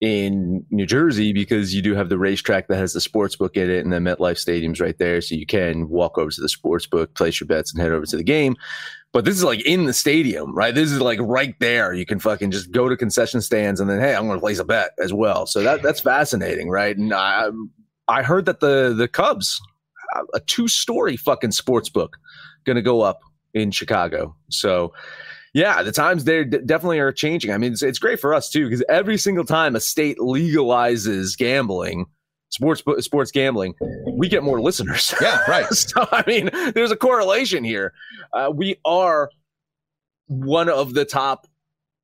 in 0.02 0.66
New 0.70 0.86
Jersey 0.86 1.32
because 1.32 1.74
you 1.74 1.82
do 1.82 1.96
have 1.96 2.10
the 2.10 2.18
racetrack 2.18 2.68
that 2.68 2.78
has 2.78 2.94
the 2.94 3.02
sports 3.02 3.36
book 3.36 3.56
in 3.56 3.70
it 3.70 3.86
and 3.86 3.94
the 3.94 3.98
MetLife 3.98 4.38
Stadium's 4.38 4.82
right 4.82 4.98
there. 4.98 5.22
So 5.22 5.36
you 5.36 5.46
can 5.46 5.90
walk 5.90 6.18
over 6.18 6.32
to 6.32 6.42
the 6.42 6.50
sports 6.50 6.86
book, 6.86 7.14
place 7.14 7.40
your 7.40 7.48
bets, 7.48 7.72
and 7.72 7.82
head 7.82 7.92
over 7.92 8.06
to 8.06 8.18
the 8.18 8.24
game. 8.24 8.56
But 9.14 9.26
this 9.26 9.36
is 9.36 9.44
like 9.44 9.66
in 9.66 9.86
the 9.86 9.94
stadium, 9.94 10.56
right? 10.56 10.74
This 10.74 10.90
is 10.90 11.02
like 11.02 11.20
right 11.22 11.54
there. 11.60 11.94
You 11.94 12.06
can 12.06 12.20
fucking 12.20 12.52
just 12.52 12.72
go 12.72 12.88
to 12.88 12.96
concession 12.96 13.42
stands 13.42 13.82
and 13.82 13.90
then, 13.90 14.00
hey, 14.00 14.16
I'm 14.16 14.26
going 14.26 14.38
to 14.38 14.42
place 14.42 14.60
a 14.60 14.64
bet 14.64 14.92
as 15.04 15.14
well. 15.14 15.46
So 15.46 15.62
that 15.64 15.82
that's 15.82 16.00
fascinating, 16.00 16.70
right? 16.70 16.96
And 16.96 17.14
I 17.14 17.50
I 18.08 18.24
heard 18.24 18.46
that 18.46 18.62
the 18.62 18.94
the 18.98 19.10
Cubs, 19.10 19.60
a 20.34 20.40
two 20.40 20.68
story 20.68 21.18
fucking 21.18 21.52
sports 21.52 21.90
book, 21.90 22.18
going 22.66 22.78
to 22.78 22.82
go 22.82 23.02
up 23.02 23.20
in 23.54 23.72
Chicago. 23.72 24.34
So 24.50 24.94
yeah, 25.54 25.84
the 25.84 25.92
times 25.92 26.24
they 26.24 26.46
definitely 26.46 27.00
are 27.00 27.12
changing. 27.12 27.52
I 27.52 27.58
mean, 27.58 27.74
it's, 27.74 27.84
it's 27.84 28.00
great 28.00 28.20
for 28.20 28.34
us 28.34 28.50
too 28.50 28.66
because 28.66 28.84
every 28.88 29.18
single 29.18 29.44
time 29.44 29.76
a 29.76 29.82
state 29.82 30.20
legalizes 30.20 31.38
gambling 31.38 32.06
sports 32.52 32.84
sports 33.00 33.32
gambling, 33.32 33.74
we 34.14 34.30
get 34.30 34.44
more 34.44 34.62
listeners. 34.62 35.14
Yeah, 35.20 35.40
right. 35.48 35.66
so 35.74 36.08
I 36.12 36.24
mean, 36.28 36.50
there's 36.74 36.92
a 36.92 36.96
correlation 36.96 37.64
here. 37.64 37.94
Uh, 38.32 38.52
we 38.54 38.76
are 38.86 39.30
one 40.28 40.70
of 40.70 40.94
the 40.94 41.06
top 41.06 41.48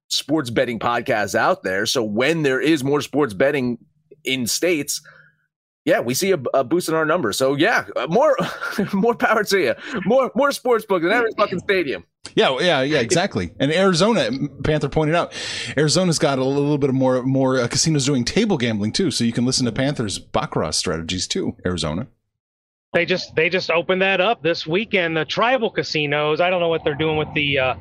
sports 0.10 0.50
betting 0.50 0.80
podcasts 0.80 1.36
out 1.36 1.64
there. 1.64 1.86
So 1.86 2.04
when 2.04 2.44
there 2.44 2.62
is 2.62 2.84
more 2.84 3.02
sports 3.02 3.34
betting 3.34 3.78
in 4.24 4.48
states, 4.48 5.02
yeah, 5.88 6.02
we 6.02 6.14
see 6.14 6.34
a, 6.34 6.40
a, 6.54 6.66
boost 6.66 6.90
in 6.90 6.96
our 6.96 7.06
numbers. 7.06 7.38
So 7.38 7.56
yeah, 7.56 7.86
uh, 7.96 8.08
more 8.08 8.36
more 8.94 9.16
power 9.16 9.46
to 9.46 9.58
you. 9.58 9.74
More 10.06 10.30
more 10.36 10.52
sports 10.52 10.86
book 10.86 11.02
than 11.02 11.12
every 11.12 11.32
fucking 11.38 11.60
stadium. 11.60 12.04
Yeah, 12.36 12.58
yeah, 12.60 12.82
yeah, 12.82 13.00
exactly. 13.00 13.52
And 13.58 13.72
Arizona, 13.72 14.30
Panther 14.66 14.90
pointed 14.90 15.16
out, 15.16 15.34
Arizona's 15.78 16.20
got 16.20 16.40
a 16.40 16.44
little 16.44 16.78
bit 16.78 16.90
of 16.90 16.96
more 16.96 17.24
more 17.24 17.62
uh, 17.62 17.70
casinos 17.70 18.06
doing 18.06 18.26
table 18.26 18.58
gambling 18.58 18.92
too, 18.92 19.12
so 19.12 19.24
you 19.24 19.32
can 19.32 19.46
listen 19.46 19.66
to 19.66 19.72
Panther's 19.72 20.20
baccarat 20.20 20.72
strategies 20.72 21.26
too. 21.26 21.56
Arizona. 21.66 22.08
They 22.92 23.06
just 23.06 23.34
they 23.36 23.50
just 23.50 23.72
opened 23.72 24.02
that 24.02 24.20
up 24.20 24.44
this 24.44 24.68
weekend. 24.68 25.16
The 25.16 25.24
tribal 25.24 25.72
casinos. 25.72 26.42
I 26.42 26.50
don't 26.50 26.60
know 26.60 26.70
what 26.70 26.84
they're 26.84 26.96
doing 26.96 27.16
with 27.16 27.34
the 27.34 27.60
uh, 27.60 27.76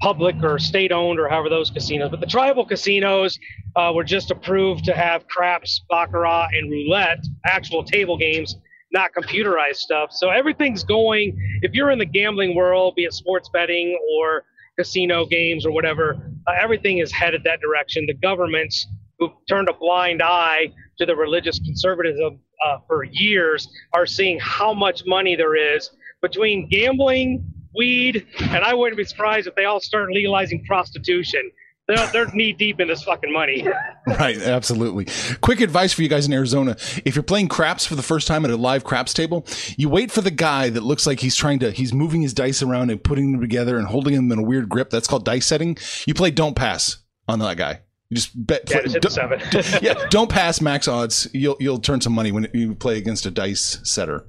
public 0.00 0.36
or 0.42 0.58
state 0.58 0.92
owned 0.92 1.18
or 1.18 1.28
however 1.28 1.48
those 1.48 1.70
casinos, 1.70 2.10
but 2.10 2.20
the 2.20 2.26
tribal 2.26 2.64
casinos 2.64 3.38
uh, 3.76 3.92
were 3.94 4.04
just 4.04 4.30
approved 4.30 4.84
to 4.84 4.92
have 4.92 5.26
craps, 5.28 5.82
baccarat, 5.88 6.48
and 6.52 6.70
roulette, 6.70 7.24
actual 7.44 7.82
table 7.82 8.16
games, 8.16 8.56
not 8.92 9.10
computerized 9.16 9.76
stuff. 9.76 10.10
So 10.12 10.30
everything's 10.30 10.84
going. 10.84 11.36
If 11.62 11.74
you're 11.74 11.90
in 11.90 11.98
the 11.98 12.06
gambling 12.06 12.54
world, 12.54 12.94
be 12.96 13.04
it 13.04 13.12
sports 13.12 13.48
betting 13.52 13.98
or 14.16 14.44
casino 14.78 15.24
games 15.26 15.64
or 15.64 15.72
whatever, 15.72 16.16
uh, 16.46 16.52
everything 16.60 16.98
is 16.98 17.10
headed 17.10 17.42
that 17.44 17.60
direction. 17.60 18.06
The 18.06 18.14
governments 18.14 18.86
who've 19.18 19.32
turned 19.48 19.68
a 19.68 19.72
blind 19.72 20.22
eye 20.22 20.68
to 20.98 21.06
the 21.06 21.16
religious 21.16 21.58
conservatism 21.58 22.38
uh, 22.64 22.78
for 22.86 23.04
years 23.04 23.68
are 23.94 24.06
seeing 24.06 24.38
how 24.40 24.72
much 24.72 25.02
money 25.06 25.36
there 25.36 25.56
is 25.56 25.90
between 26.22 26.68
gambling, 26.68 27.44
weed, 27.76 28.26
and 28.40 28.64
I 28.64 28.74
wouldn't 28.74 28.96
be 28.96 29.04
surprised 29.04 29.46
if 29.46 29.54
they 29.54 29.64
all 29.64 29.80
start 29.80 30.10
legalizing 30.10 30.64
prostitution 30.64 31.50
they're, 31.88 32.06
they're 32.08 32.26
knee 32.34 32.52
deep 32.52 32.80
in 32.80 32.88
this 32.88 33.04
fucking 33.04 33.32
money. 33.32 33.66
right, 34.06 34.36
absolutely. 34.38 35.06
Quick 35.40 35.60
advice 35.60 35.92
for 35.92 36.02
you 36.02 36.08
guys 36.08 36.26
in 36.26 36.32
Arizona: 36.32 36.76
if 37.04 37.14
you're 37.14 37.22
playing 37.22 37.48
craps 37.48 37.86
for 37.86 37.94
the 37.94 38.02
first 38.02 38.26
time 38.26 38.44
at 38.44 38.50
a 38.50 38.56
live 38.56 38.82
craps 38.82 39.14
table, 39.14 39.46
you 39.76 39.88
wait 39.88 40.10
for 40.10 40.20
the 40.20 40.30
guy 40.30 40.68
that 40.70 40.82
looks 40.82 41.06
like 41.06 41.20
he's 41.20 41.36
trying 41.36 41.60
to 41.60 41.70
he's 41.70 41.92
moving 41.92 42.22
his 42.22 42.34
dice 42.34 42.62
around 42.62 42.90
and 42.90 43.02
putting 43.02 43.32
them 43.32 43.40
together 43.40 43.78
and 43.78 43.86
holding 43.86 44.14
them 44.14 44.32
in 44.32 44.38
a 44.38 44.42
weird 44.42 44.68
grip. 44.68 44.90
That's 44.90 45.06
called 45.06 45.24
dice 45.24 45.46
setting. 45.46 45.76
You 46.06 46.14
play 46.14 46.32
don't 46.32 46.56
pass 46.56 46.98
on 47.28 47.38
that 47.38 47.56
guy. 47.56 47.82
You 48.10 48.16
just 48.16 48.46
bet. 48.46 48.68
Yeah, 48.68 48.80
for, 49.00 49.10
seven. 49.10 49.40
yeah, 49.82 49.94
don't 50.10 50.30
pass 50.30 50.60
max 50.60 50.88
odds. 50.88 51.28
You'll 51.32 51.56
you'll 51.60 51.78
turn 51.78 52.00
some 52.00 52.14
money 52.14 52.32
when 52.32 52.48
you 52.52 52.74
play 52.74 52.98
against 52.98 53.26
a 53.26 53.30
dice 53.30 53.78
setter. 53.84 54.26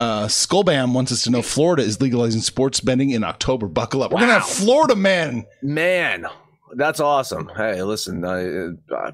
Uh, 0.00 0.26
Skullbam 0.26 0.92
wants 0.92 1.10
us 1.10 1.24
to 1.24 1.30
know 1.30 1.42
Florida 1.42 1.82
is 1.82 2.00
legalizing 2.00 2.40
sports 2.40 2.80
betting 2.80 3.10
in 3.10 3.24
October. 3.24 3.66
Buckle 3.66 4.02
up. 4.02 4.12
We're 4.12 4.18
going 4.18 4.28
to 4.28 4.34
have 4.34 4.48
Florida 4.48 4.94
man. 4.94 5.44
Man, 5.60 6.26
that's 6.74 7.00
awesome. 7.00 7.50
Hey, 7.56 7.82
listen, 7.82 8.24
I, 8.24 8.94
uh, 8.94 9.12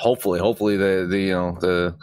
hopefully, 0.00 0.40
hopefully 0.40 0.76
the 0.76 1.06
the 1.08 1.18
you 1.20 1.32
know 1.32 1.56
the 1.60 1.94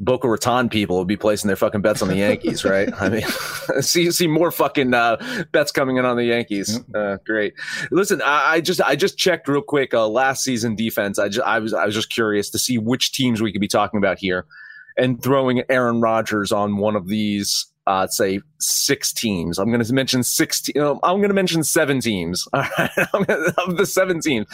Boca 0.00 0.28
Raton 0.28 0.70
people 0.70 0.96
will 0.96 1.04
be 1.04 1.16
placing 1.16 1.46
their 1.46 1.56
fucking 1.56 1.82
bets 1.82 2.02
on 2.02 2.08
the 2.08 2.16
Yankees, 2.16 2.64
right? 2.64 2.88
I 3.00 3.08
mean, 3.08 3.22
see 3.80 4.10
see 4.10 4.26
more 4.26 4.50
fucking 4.50 4.92
uh, 4.92 5.46
bets 5.52 5.70
coming 5.70 5.98
in 5.98 6.04
on 6.04 6.16
the 6.16 6.24
Yankees. 6.24 6.80
Uh, 6.92 7.18
great. 7.24 7.54
Listen, 7.92 8.20
I, 8.22 8.54
I, 8.54 8.60
just 8.60 8.80
I 8.80 8.96
just 8.96 9.16
checked 9.16 9.46
real 9.46 9.62
quick 9.62 9.94
uh, 9.94 10.08
last 10.08 10.42
season 10.42 10.74
defense. 10.74 11.20
I 11.20 11.28
just 11.28 11.46
I 11.46 11.60
was 11.60 11.74
I 11.74 11.86
was 11.86 11.94
just 11.94 12.12
curious 12.12 12.50
to 12.50 12.58
see 12.58 12.76
which 12.76 13.12
teams 13.12 13.40
we 13.40 13.52
could 13.52 13.60
be 13.60 13.68
talking 13.68 13.98
about 13.98 14.18
here, 14.18 14.46
and 14.96 15.22
throwing 15.22 15.62
Aaron 15.68 16.00
Rodgers 16.00 16.52
on 16.52 16.76
one 16.76 16.96
of 16.96 17.08
these 17.08 17.72
uh, 17.86 18.06
say 18.06 18.40
six 18.58 19.12
teams. 19.12 19.58
I'm 19.58 19.68
going 19.68 19.82
to 19.82 19.92
mention 19.92 20.22
six. 20.22 20.60
Te- 20.60 20.78
I'm 20.78 21.00
going 21.00 21.28
to 21.28 21.34
mention 21.34 21.64
seven 21.64 22.00
teams. 22.00 22.46
All 22.52 22.64
right, 22.78 22.90
of 23.58 23.76
the 23.76 23.86
seven 23.86 24.20
teams, 24.20 24.46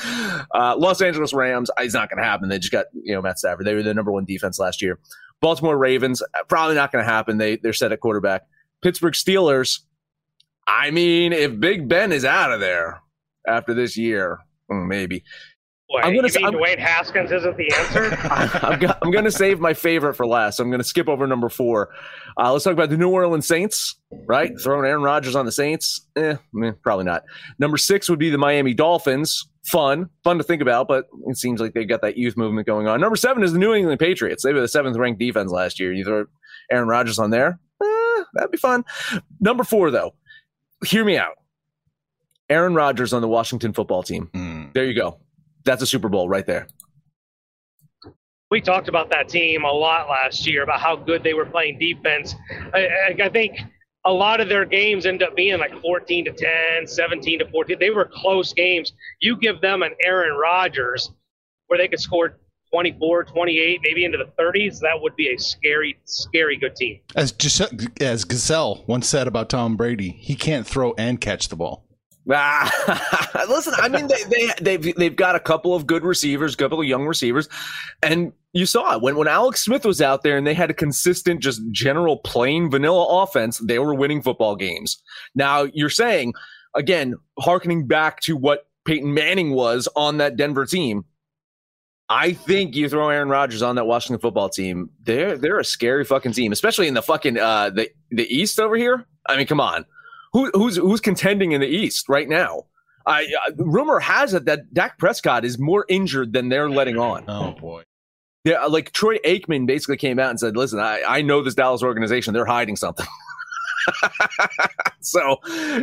uh, 0.55 0.77
Los 0.77 1.03
Angeles 1.03 1.33
Rams. 1.33 1.71
It's 1.79 1.95
not 1.95 2.09
going 2.09 2.19
to 2.19 2.25
happen. 2.25 2.49
They 2.49 2.59
just 2.59 2.73
got 2.73 2.87
you 2.95 3.15
know 3.15 3.23
Matt 3.23 3.39
Stafford. 3.39 3.67
They 3.67 3.75
were 3.75 3.83
the 3.83 3.95
number 3.95 4.13
one 4.13 4.25
defense 4.25 4.59
last 4.59 4.81
year. 4.81 4.99
Baltimore 5.41 5.77
Ravens. 5.77 6.23
Probably 6.49 6.75
not 6.75 6.91
going 6.91 7.05
to 7.05 7.11
happen. 7.11 7.39
They 7.39 7.57
they're 7.57 7.73
set 7.73 7.93
at 7.93 8.01
quarterback. 8.01 8.47
Pittsburgh 8.81 9.15
Steelers. 9.15 9.81
I 10.67 10.91
mean, 10.91 11.33
if 11.33 11.59
Big 11.59 11.89
Ben 11.89 12.13
is 12.13 12.25
out 12.25 12.53
of 12.53 12.61
there 12.61 13.01
after 13.47 13.75
this 13.75 13.97
year, 13.97 14.39
hmm, 14.71 14.89
maybe. 14.89 15.25
Wait, 15.91 16.05
I'm 16.05 16.15
gonna, 16.15 16.29
you 16.29 16.35
mean 16.35 16.47
I'm, 16.47 16.53
Dwayne 16.53 16.79
Haskins 16.79 17.33
isn't 17.33 17.57
the 17.57 17.73
answer? 17.75 18.15
I'm, 18.31 18.95
I'm 19.01 19.11
going 19.11 19.25
to 19.25 19.31
save 19.31 19.59
my 19.59 19.73
favorite 19.73 20.15
for 20.15 20.27
last. 20.27 20.61
I'm 20.61 20.69
going 20.69 20.81
to 20.81 20.87
skip 20.87 21.09
over 21.09 21.27
number 21.27 21.49
four. 21.49 21.89
Uh, 22.37 22.53
let's 22.53 22.65
talk 22.65 22.75
about 22.75 22.91
the 22.91 22.99
New 22.99 23.09
Orleans 23.09 23.47
Saints, 23.47 23.95
right? 24.27 24.53
Throwing 24.63 24.85
Aaron 24.85 25.03
Rodgers 25.03 25.35
on 25.35 25.47
the 25.47 25.53
Saints? 25.53 26.07
Eh, 26.15 26.37
eh, 26.63 26.73
probably 26.83 27.07
not. 27.07 27.25
Number 27.59 27.79
six 27.79 28.11
would 28.11 28.19
be 28.19 28.29
the 28.29 28.37
Miami 28.37 28.75
Dolphins. 28.75 29.49
Fun, 29.65 30.11
fun 30.25 30.37
to 30.37 30.45
think 30.45 30.61
about, 30.61 30.89
but 30.89 31.07
it 31.27 31.39
seems 31.39 31.59
like 31.59 31.73
they've 31.73 31.89
got 31.89 32.03
that 32.03 32.19
youth 32.19 32.37
movement 32.37 32.67
going 32.67 32.87
on. 32.87 33.01
Number 33.01 33.17
seven 33.17 33.43
is 33.43 33.55
the 33.55 33.59
New 33.59 33.73
England 33.73 33.99
Patriots. 33.99 34.43
They 34.43 34.53
were 34.53 34.61
the 34.61 34.69
seventh 34.69 34.97
ranked 34.99 35.21
defense 35.21 35.51
last 35.51 35.81
year. 35.81 35.93
You 35.93 36.05
throw 36.05 36.27
Aaron 36.71 36.89
Rodgers 36.89 37.19
on 37.19 37.31
there? 37.31 37.59
Eh, 37.83 38.23
that'd 38.35 38.51
be 38.51 38.59
fun. 38.59 38.85
Number 39.41 39.65
four, 39.65 39.91
though, 39.91 40.13
hear 40.85 41.05
me 41.05 41.17
out. 41.17 41.37
Aaron 42.51 42.75
Rodgers 42.75 43.15
on 43.15 43.23
the 43.23 43.29
Washington 43.29 43.73
football 43.73 44.03
team. 44.03 44.31
Mm. 44.35 44.75
There 44.75 44.85
you 44.85 44.95
go 44.95 45.19
that's 45.69 45.83
a 45.83 45.87
Super 45.87 46.09
Bowl 46.09 46.29
right 46.29 46.47
there. 46.47 46.67
We 48.51 48.63
talked 48.63 48.89
about 48.89 49.11
that 49.11 49.29
team 49.29 49.65
a 49.65 49.71
lot 49.71 50.09
last 50.09 50.47
year 50.47 50.63
about 50.63 50.81
how 50.81 50.97
good 50.97 51.23
they 51.23 51.35
were 51.35 51.45
playing 51.45 51.79
defense. 51.79 52.35
I, 52.73 53.15
I 53.23 53.29
think 53.29 53.59
a 54.07 54.13
lot 54.13 54.41
of 54.41 54.49
their 54.49 54.65
games 54.65 55.05
end 55.05 55.23
up 55.23 55.37
being 55.37 55.59
like 55.59 55.79
14 55.83 56.25
to 56.25 56.33
10, 56.33 56.87
17 56.87 57.41
to 57.41 57.51
14. 57.51 57.79
They 57.79 57.91
were 57.91 58.09
close 58.11 58.55
games. 58.55 58.93
You 59.21 59.37
give 59.37 59.61
them 59.61 59.83
an 59.83 59.93
Aaron 60.03 60.35
Rodgers 60.35 61.11
where 61.67 61.79
they 61.79 61.89
could 61.89 62.01
score 62.01 62.39
24, 62.71 63.25
28, 63.25 63.81
maybe 63.83 64.05
into 64.05 64.19
the 64.19 64.31
30s, 64.43 64.81
that 64.81 65.01
would 65.01 65.17
be 65.17 65.29
a 65.29 65.39
scary, 65.39 65.99
scary 66.05 66.57
good 66.57 66.77
team. 66.77 67.01
As 67.17 67.35
as 68.01 68.25
Gisele 68.25 68.85
once 68.87 69.09
said 69.09 69.27
about 69.27 69.49
Tom 69.49 69.77
Brady, 69.77 70.11
he 70.11 70.35
can't 70.35 70.67
throw 70.67 70.95
and 70.99 71.21
catch 71.21 71.49
the 71.49 71.57
ball. 71.57 71.88
Ah, 72.31 73.45
listen, 73.49 73.75
I 73.77 73.89
mean, 73.89 74.07
they, 74.07 74.23
they, 74.25 74.77
they've, 74.77 74.95
they've 74.97 75.17
got 75.17 75.35
a 75.35 75.41
couple 75.41 75.75
of 75.75 75.87
good 75.87 76.05
receivers, 76.05 76.55
couple 76.57 76.81
of 76.81 76.87
young 76.87 77.07
receivers. 77.07 77.49
And 78.03 78.33
you 78.53 78.67
saw 78.67 78.97
it 78.97 79.03
when, 79.03 79.17
when 79.17 79.29
Alex 79.29 79.65
Smith 79.65 79.85
was 79.85 80.03
out 80.03 80.23
there 80.23 80.37
and 80.37 80.47
they 80.47 80.55
had 80.55 80.71
a 80.71 80.75
consistent, 80.75 81.41
just 81.41 81.63
general 81.71 82.19
plain 82.19 82.71
vanilla 82.71 83.23
offense, 83.23 83.59
they 83.59 83.79
were 83.79 83.95
winning 83.95 84.23
football 84.23 84.57
games. 84.57 85.03
Now 85.35 85.63
you're 85.73 85.91
saying, 85.91 86.35
again, 86.75 87.15
harkening 87.39 87.87
back 87.87 88.21
to 88.21 88.37
what 88.37 88.67
Peyton 88.85 89.13
Manning 89.13 89.53
was 89.53 89.89
on 89.97 90.19
that 90.19 90.37
Denver 90.37 90.67
team. 90.67 91.05
I 92.11 92.33
think 92.33 92.75
you 92.75 92.89
throw 92.89 93.11
Aaron 93.11 93.29
Rodgers 93.29 93.61
on 93.61 93.77
that 93.77 93.87
Washington 93.87 94.21
football 94.21 94.49
team. 94.49 94.89
They're 95.03 95.37
they're 95.37 95.59
a 95.59 95.65
scary 95.65 96.05
fucking 96.07 96.33
team, 96.33 96.53
especially 96.53 96.89
in 96.89 96.95
the 96.95 97.03
fucking 97.03 97.39
uh 97.39 97.69
the 97.71 97.91
the 98.11 98.25
East 98.35 98.59
over 98.59 98.77
here. 98.77 99.07
I 99.29 99.37
mean, 99.37 99.47
come 99.47 99.61
on. 99.61 99.85
Who, 100.33 100.51
who's 100.53 100.77
who's 100.77 101.01
contending 101.01 101.53
in 101.53 101.61
the 101.61 101.67
East 101.67 102.09
right 102.09 102.29
now? 102.29 102.65
I, 103.07 103.25
uh, 103.25 103.53
rumor 103.57 103.99
has 104.01 104.35
it 104.35 104.45
that 104.45 104.73
Dak 104.75 104.99
Prescott 104.99 105.45
is 105.45 105.59
more 105.59 105.87
injured 105.89 106.35
than 106.35 106.51
they're 106.51 106.69
letting 106.69 106.99
on. 106.99 107.25
Oh 107.27 107.53
boy. 107.53 107.85
Yeah, 108.45 108.65
like 108.67 108.93
Troy 108.93 109.19
Aikman 109.25 109.67
basically 109.67 109.97
came 109.97 110.19
out 110.19 110.31
and 110.31 110.39
said, 110.39 110.57
"Listen, 110.57 110.79
I, 110.79 111.03
I 111.07 111.23
know 111.23 111.43
this 111.43 111.55
Dallas 111.55 111.83
organization; 111.83 112.35
they're 112.35 112.47
hiding 112.47 112.77
something." 112.77 113.07
so 115.01 115.39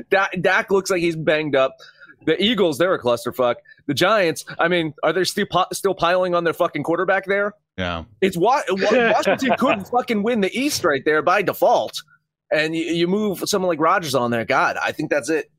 Dak, 0.09 0.31
Dak 0.39 0.71
looks 0.71 0.89
like 0.89 1.01
he's 1.01 1.15
banged 1.15 1.55
up. 1.55 1.77
The 2.25 2.41
Eagles, 2.41 2.77
they're 2.77 2.93
a 2.93 3.01
clusterfuck. 3.01 3.55
The 3.87 3.93
Giants, 3.93 4.45
I 4.57 4.67
mean, 4.67 4.93
are 5.03 5.13
they 5.13 5.23
still 5.25 5.45
still 5.73 5.93
piling 5.93 6.33
on 6.33 6.43
their 6.43 6.53
fucking 6.53 6.83
quarterback 6.83 7.25
there? 7.25 7.53
Yeah, 7.77 8.05
it's 8.21 8.37
why 8.37 8.63
Washington 8.69 9.55
could 9.57 9.87
fucking 9.91 10.23
win 10.23 10.41
the 10.41 10.55
East 10.57 10.83
right 10.83 11.03
there 11.05 11.21
by 11.21 11.41
default 11.41 12.01
and 12.51 12.75
you, 12.75 12.83
you 12.85 13.07
move 13.07 13.43
someone 13.45 13.69
like 13.69 13.79
Rodgers 13.79 14.15
on 14.15 14.31
there. 14.31 14.45
God, 14.45 14.77
I 14.81 14.91
think 14.91 15.09
that's 15.09 15.29
it. 15.29 15.51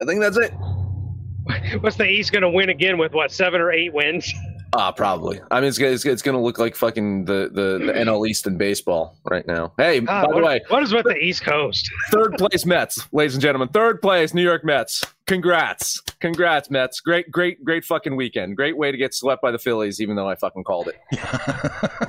I 0.00 0.04
think 0.04 0.20
that's 0.20 0.36
it. 0.36 0.52
What's 1.80 1.96
the 1.96 2.06
East 2.06 2.32
going 2.32 2.42
to 2.42 2.50
win 2.50 2.68
again 2.68 2.98
with 2.98 3.12
what 3.12 3.32
seven 3.32 3.60
or 3.60 3.72
eight 3.72 3.92
wins? 3.92 4.32
Uh, 4.74 4.90
probably. 4.90 5.38
I 5.50 5.60
mean, 5.60 5.68
it's, 5.68 5.78
it's, 5.78 6.06
it's 6.06 6.22
going 6.22 6.36
to 6.36 6.40
look 6.40 6.58
like 6.58 6.74
fucking 6.74 7.26
the, 7.26 7.50
the, 7.52 7.86
the 7.86 7.92
NL 7.96 8.26
East 8.26 8.46
in 8.46 8.56
baseball 8.56 9.16
right 9.24 9.46
now. 9.46 9.72
Hey, 9.76 10.00
by 10.00 10.22
what, 10.22 10.36
the 10.36 10.42
way, 10.42 10.60
what 10.68 10.82
is 10.82 10.94
with 10.94 11.04
the 11.04 11.16
East 11.16 11.44
Coast? 11.44 11.90
third 12.10 12.38
place 12.38 12.64
Mets, 12.64 13.06
ladies 13.12 13.34
and 13.34 13.42
gentlemen. 13.42 13.68
Third 13.68 14.00
place 14.00 14.32
New 14.32 14.42
York 14.42 14.64
Mets. 14.64 15.04
Congrats, 15.26 16.00
congrats, 16.20 16.68
Mets. 16.68 17.00
Great, 17.00 17.30
great, 17.30 17.64
great 17.64 17.84
fucking 17.84 18.16
weekend. 18.16 18.56
Great 18.56 18.76
way 18.76 18.90
to 18.90 18.98
get 18.98 19.14
swept 19.14 19.40
by 19.40 19.50
the 19.50 19.58
Phillies, 19.58 20.00
even 20.00 20.16
though 20.16 20.28
I 20.28 20.34
fucking 20.34 20.64
called 20.64 20.88
it. 20.88 20.98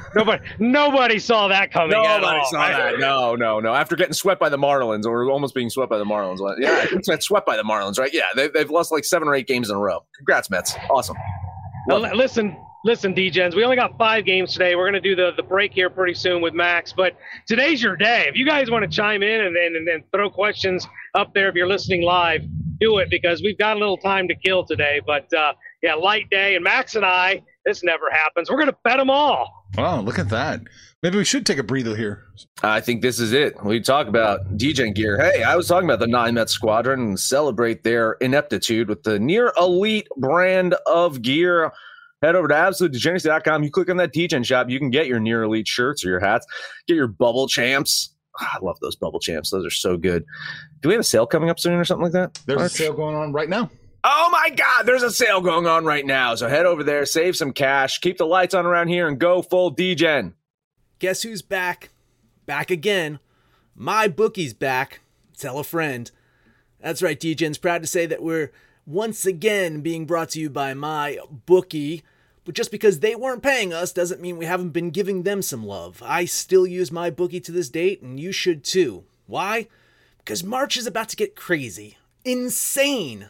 nobody, 0.15 0.43
nobody 0.57 1.19
saw 1.19 1.47
that 1.49 1.71
coming. 1.71 1.91
Nobody 1.91 2.25
all, 2.25 2.45
saw 2.45 2.57
right? 2.57 2.91
that. 2.91 2.99
No, 2.99 3.35
no, 3.35 3.59
no. 3.59 3.73
After 3.73 3.95
getting 3.95 4.13
swept 4.13 4.39
by 4.39 4.49
the 4.49 4.57
Marlins, 4.57 5.05
or 5.05 5.29
almost 5.29 5.53
being 5.53 5.69
swept 5.69 5.89
by 5.89 5.99
the 5.99 6.05
Marlins. 6.05 6.39
Yeah, 6.59 6.79
I 6.81 6.85
think 6.87 7.21
swept 7.21 7.45
by 7.45 7.55
the 7.55 7.63
Marlins, 7.63 7.99
right? 7.99 8.11
Yeah, 8.13 8.23
they, 8.35 8.47
they've 8.47 8.71
lost 8.71 8.91
like 8.91 9.05
seven 9.05 9.27
or 9.27 9.35
eight 9.35 9.47
games 9.47 9.69
in 9.69 9.75
a 9.75 9.79
row. 9.79 10.03
Congrats, 10.17 10.49
Mets. 10.49 10.75
Awesome. 10.89 11.17
Well, 11.87 11.99
listen, 12.15 12.55
listen, 12.85 13.13
DGens, 13.13 13.55
we 13.55 13.63
only 13.65 13.75
got 13.75 13.97
five 13.97 14.23
games 14.25 14.53
today. 14.53 14.75
We're 14.75 14.89
going 14.89 15.01
to 15.01 15.01
do 15.01 15.15
the, 15.15 15.31
the 15.35 15.43
break 15.43 15.73
here 15.73 15.89
pretty 15.89 16.13
soon 16.13 16.41
with 16.41 16.53
Max, 16.53 16.93
but 16.93 17.17
today's 17.45 17.83
your 17.83 17.97
day. 17.97 18.25
If 18.29 18.37
you 18.37 18.45
guys 18.45 18.71
want 18.71 18.83
to 18.83 18.89
chime 18.89 19.21
in 19.21 19.41
and, 19.41 19.55
then 19.55 19.75
and, 19.75 19.87
and 19.89 20.03
throw 20.11 20.29
questions 20.29 20.87
up 21.13 21.33
there 21.33 21.49
if 21.49 21.55
you're 21.55 21.67
listening 21.67 22.01
live, 22.01 22.43
do 22.79 22.99
it 22.99 23.09
because 23.09 23.41
we've 23.41 23.57
got 23.57 23.75
a 23.75 23.79
little 23.79 23.97
time 23.97 24.29
to 24.29 24.35
kill 24.35 24.65
today. 24.65 25.01
But 25.05 25.33
uh, 25.33 25.53
yeah, 25.81 25.95
light 25.95 26.29
day. 26.29 26.55
And 26.55 26.63
Max 26.63 26.95
and 26.95 27.05
I, 27.05 27.41
this 27.65 27.83
never 27.83 28.09
happens. 28.09 28.49
We're 28.49 28.57
going 28.57 28.69
to 28.69 28.77
bet 28.85 28.97
them 28.97 29.09
all. 29.09 29.62
Oh, 29.77 30.01
look 30.01 30.19
at 30.19 30.29
that. 30.29 30.61
Maybe 31.01 31.17
we 31.17 31.25
should 31.25 31.45
take 31.45 31.57
a 31.57 31.63
breather 31.63 31.95
here. 31.95 32.25
I 32.61 32.79
think 32.79 33.01
this 33.01 33.19
is 33.19 33.33
it. 33.33 33.61
We 33.63 33.81
talk 33.81 34.07
about 34.07 34.57
DJ 34.57 34.93
gear. 34.93 35.19
Hey, 35.19 35.43
I 35.43 35.55
was 35.55 35.67
talking 35.67 35.89
about 35.89 35.99
the 35.99 36.07
nine 36.07 36.35
Met 36.35 36.49
Squadron 36.49 36.99
and 37.01 37.19
celebrate 37.19 37.83
their 37.83 38.13
ineptitude 38.13 38.87
with 38.87 39.03
the 39.03 39.19
near 39.19 39.51
elite 39.57 40.07
brand 40.17 40.75
of 40.85 41.21
gear 41.21 41.71
head 42.23 42.35
over 42.35 42.47
to 42.47 42.53
absolutedegeneracy.com. 42.53 43.63
You 43.63 43.69
click 43.69 43.89
on 43.89 43.97
that 43.97 44.13
DGen 44.13 44.45
shop, 44.45 44.69
you 44.69 44.79
can 44.79 44.89
get 44.89 45.07
your 45.07 45.19
near 45.19 45.43
elite 45.43 45.67
shirts 45.67 46.05
or 46.05 46.09
your 46.09 46.21
hats, 46.21 46.47
get 46.87 46.95
your 46.95 47.07
bubble 47.07 47.47
champs. 47.47 48.15
Oh, 48.39 48.47
I 48.49 48.57
love 48.61 48.79
those 48.81 48.95
bubble 48.95 49.19
champs. 49.19 49.51
Those 49.51 49.65
are 49.65 49.69
so 49.69 49.97
good. 49.97 50.23
Do 50.81 50.89
we 50.89 50.93
have 50.95 51.01
a 51.01 51.03
sale 51.03 51.27
coming 51.27 51.49
up 51.49 51.59
soon 51.59 51.73
or 51.73 51.83
something 51.83 52.03
like 52.03 52.13
that? 52.13 52.39
There's 52.45 52.59
March? 52.59 52.71
a 52.71 52.75
sale 52.75 52.93
going 52.93 53.15
on 53.15 53.33
right 53.33 53.49
now. 53.49 53.69
Oh 54.05 54.29
my 54.31 54.49
God, 54.49 54.83
there's 54.83 55.03
a 55.03 55.11
sale 55.11 55.39
going 55.39 55.65
on 55.65 55.85
right 55.85 56.05
now. 56.05 56.35
So 56.35 56.49
head 56.49 56.65
over 56.65 56.83
there, 56.83 57.05
save 57.05 57.37
some 57.37 57.53
cash, 57.53 57.99
keep 57.99 58.17
the 58.17 58.25
lights 58.25 58.53
on 58.53 58.65
around 58.65 58.89
here, 58.89 59.07
and 59.07 59.17
go 59.17 59.41
full 59.41 59.73
DGen. 59.73 60.33
Guess 60.99 61.21
who's 61.21 61.41
back? 61.41 61.89
Back 62.45 62.69
again. 62.69 63.19
My 63.75 64.07
bookie's 64.07 64.53
back. 64.53 64.99
Tell 65.37 65.57
a 65.57 65.63
friend. 65.63 66.11
That's 66.81 67.01
right, 67.01 67.19
DGen's 67.19 67.57
proud 67.57 67.81
to 67.81 67.87
say 67.87 68.05
that 68.05 68.21
we're 68.21 68.51
once 68.85 69.25
again 69.25 69.79
being 69.79 70.05
brought 70.05 70.29
to 70.31 70.39
you 70.39 70.49
by 70.49 70.73
my 70.73 71.17
bookie. 71.45 72.03
But 72.43 72.55
just 72.55 72.71
because 72.71 72.99
they 72.99 73.15
weren't 73.15 73.41
paying 73.41 73.71
us 73.71 73.93
doesn't 73.93 74.19
mean 74.19 74.37
we 74.37 74.45
haven't 74.45 74.71
been 74.71 74.89
giving 74.89 75.23
them 75.23 75.41
some 75.41 75.65
love. 75.65 76.03
I 76.05 76.25
still 76.25 76.67
use 76.67 76.91
my 76.91 77.09
bookie 77.09 77.39
to 77.39 77.53
this 77.53 77.69
date, 77.69 78.01
and 78.01 78.19
you 78.19 78.33
should 78.33 78.65
too. 78.65 79.05
Why? 79.27 79.67
Because 80.17 80.43
March 80.43 80.75
is 80.75 80.85
about 80.85 81.07
to 81.09 81.15
get 81.15 81.37
crazy, 81.37 81.97
insane, 82.25 83.29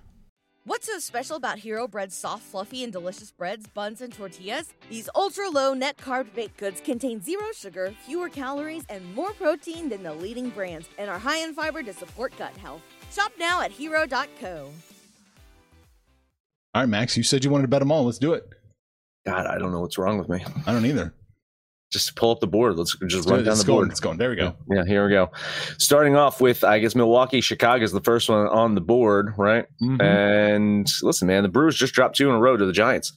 What's 0.63 0.85
so 0.85 0.99
special 0.99 1.37
about 1.37 1.57
Hero 1.57 1.87
Bread's 1.87 2.15
soft, 2.15 2.43
fluffy, 2.43 2.83
and 2.83 2.93
delicious 2.93 3.31
breads, 3.31 3.65
buns, 3.65 4.01
and 4.01 4.13
tortillas? 4.13 4.71
These 4.91 5.09
ultra 5.15 5.49
low 5.49 5.73
net 5.73 5.97
carb 5.97 6.31
baked 6.35 6.57
goods 6.57 6.79
contain 6.81 7.19
zero 7.19 7.45
sugar, 7.55 7.95
fewer 8.05 8.29
calories, 8.29 8.83
and 8.87 9.15
more 9.15 9.33
protein 9.33 9.89
than 9.89 10.03
the 10.03 10.13
leading 10.13 10.51
brands, 10.51 10.87
and 10.99 11.09
are 11.09 11.17
high 11.17 11.39
in 11.39 11.55
fiber 11.55 11.81
to 11.81 11.91
support 11.93 12.37
gut 12.37 12.55
health. 12.57 12.81
Shop 13.11 13.31
now 13.39 13.61
at 13.61 13.71
hero.co. 13.71 14.69
All 16.75 16.81
right, 16.83 16.87
Max, 16.87 17.17
you 17.17 17.23
said 17.23 17.43
you 17.43 17.49
wanted 17.49 17.63
to 17.63 17.67
bet 17.67 17.79
them 17.79 17.91
all. 17.91 18.05
Let's 18.05 18.19
do 18.19 18.33
it. 18.33 18.47
God, 19.25 19.47
I 19.47 19.57
don't 19.57 19.71
know 19.71 19.81
what's 19.81 19.97
wrong 19.97 20.19
with 20.19 20.29
me. 20.29 20.45
I 20.67 20.73
don't 20.73 20.85
either. 20.85 21.11
Just 21.91 22.15
pull 22.15 22.31
up 22.31 22.39
the 22.39 22.47
board. 22.47 22.77
Let's 22.77 22.95
just 23.07 23.29
run 23.29 23.43
down 23.43 23.57
the 23.57 23.63
going. 23.65 23.79
board. 23.79 23.91
It's 23.91 23.99
going. 23.99 24.17
There 24.17 24.29
we 24.29 24.37
go. 24.37 24.55
Yeah, 24.69 24.85
here 24.85 25.03
we 25.05 25.11
go. 25.11 25.29
Starting 25.77 26.15
off 26.15 26.39
with, 26.39 26.63
I 26.63 26.79
guess 26.79 26.95
Milwaukee, 26.95 27.41
Chicago 27.41 27.83
is 27.83 27.91
the 27.91 27.99
first 28.01 28.29
one 28.29 28.47
on 28.47 28.75
the 28.75 28.81
board, 28.81 29.33
right? 29.37 29.65
Mhm. 29.81 30.01
And 30.01 30.87
listen, 31.03 31.27
man, 31.27 31.43
the 31.43 31.49
Brewers 31.49 31.75
just 31.75 31.93
dropped 31.93 32.15
two 32.15 32.29
in 32.29 32.35
a 32.35 32.39
row 32.39 32.55
to 32.55 32.65
the 32.65 32.71
Giants. 32.71 33.11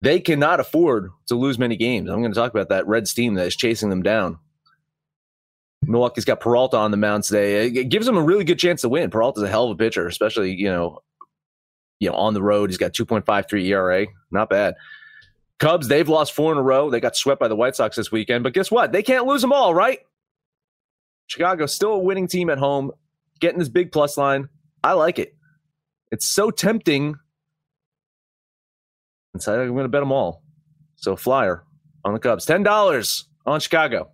They 0.00 0.20
cannot 0.20 0.58
afford 0.58 1.10
to 1.26 1.34
lose 1.34 1.58
many 1.58 1.76
games. 1.76 2.08
I'm 2.08 2.20
going 2.22 2.32
to 2.32 2.38
talk 2.38 2.50
about 2.52 2.70
that 2.70 2.86
Reds 2.86 3.12
team 3.12 3.34
that 3.34 3.46
is 3.46 3.56
chasing 3.56 3.90
them 3.90 4.02
down. 4.02 4.38
Milwaukee's 5.82 6.24
got 6.24 6.40
Peralta 6.40 6.76
on 6.78 6.90
the 6.90 6.96
mound 6.96 7.24
today. 7.24 7.66
It 7.66 7.84
gives 7.90 8.06
them 8.06 8.16
a 8.16 8.22
really 8.22 8.44
good 8.44 8.58
chance 8.58 8.80
to 8.82 8.88
win. 8.88 9.10
Peralta's 9.10 9.42
a 9.42 9.48
hell 9.48 9.64
of 9.64 9.70
a 9.72 9.76
pitcher, 9.76 10.06
especially 10.06 10.52
you 10.54 10.68
know, 10.68 11.00
you 12.00 12.10
know, 12.10 12.16
on 12.16 12.34
the 12.34 12.42
road. 12.42 12.70
He's 12.70 12.78
got 12.78 12.92
2.53 12.92 13.66
ERA, 13.66 14.06
not 14.30 14.48
bad. 14.48 14.74
Cubs, 15.58 15.88
they've 15.88 16.08
lost 16.08 16.32
four 16.32 16.52
in 16.52 16.58
a 16.58 16.62
row. 16.62 16.90
They 16.90 17.00
got 17.00 17.16
swept 17.16 17.40
by 17.40 17.48
the 17.48 17.56
White 17.56 17.76
Sox 17.76 17.96
this 17.96 18.12
weekend, 18.12 18.44
but 18.44 18.52
guess 18.52 18.70
what? 18.70 18.92
They 18.92 19.02
can't 19.02 19.26
lose 19.26 19.40
them 19.40 19.52
all, 19.52 19.74
right? 19.74 20.00
Chicago's 21.26 21.74
still 21.74 21.92
a 21.92 21.98
winning 21.98 22.28
team 22.28 22.50
at 22.50 22.58
home, 22.58 22.92
getting 23.40 23.58
this 23.58 23.68
big 23.68 23.90
plus 23.90 24.16
line. 24.16 24.48
I 24.84 24.92
like 24.92 25.18
it. 25.18 25.34
It's 26.12 26.26
so 26.26 26.50
tempting. 26.50 27.16
So 29.38 29.60
I'm 29.60 29.72
going 29.72 29.84
to 29.84 29.88
bet 29.88 30.02
them 30.02 30.12
all. 30.12 30.42
So 30.96 31.16
flyer 31.16 31.64
on 32.04 32.14
the 32.14 32.18
Cubs, 32.18 32.44
ten 32.44 32.62
dollars 32.62 33.28
on 33.44 33.60
Chicago. 33.60 34.10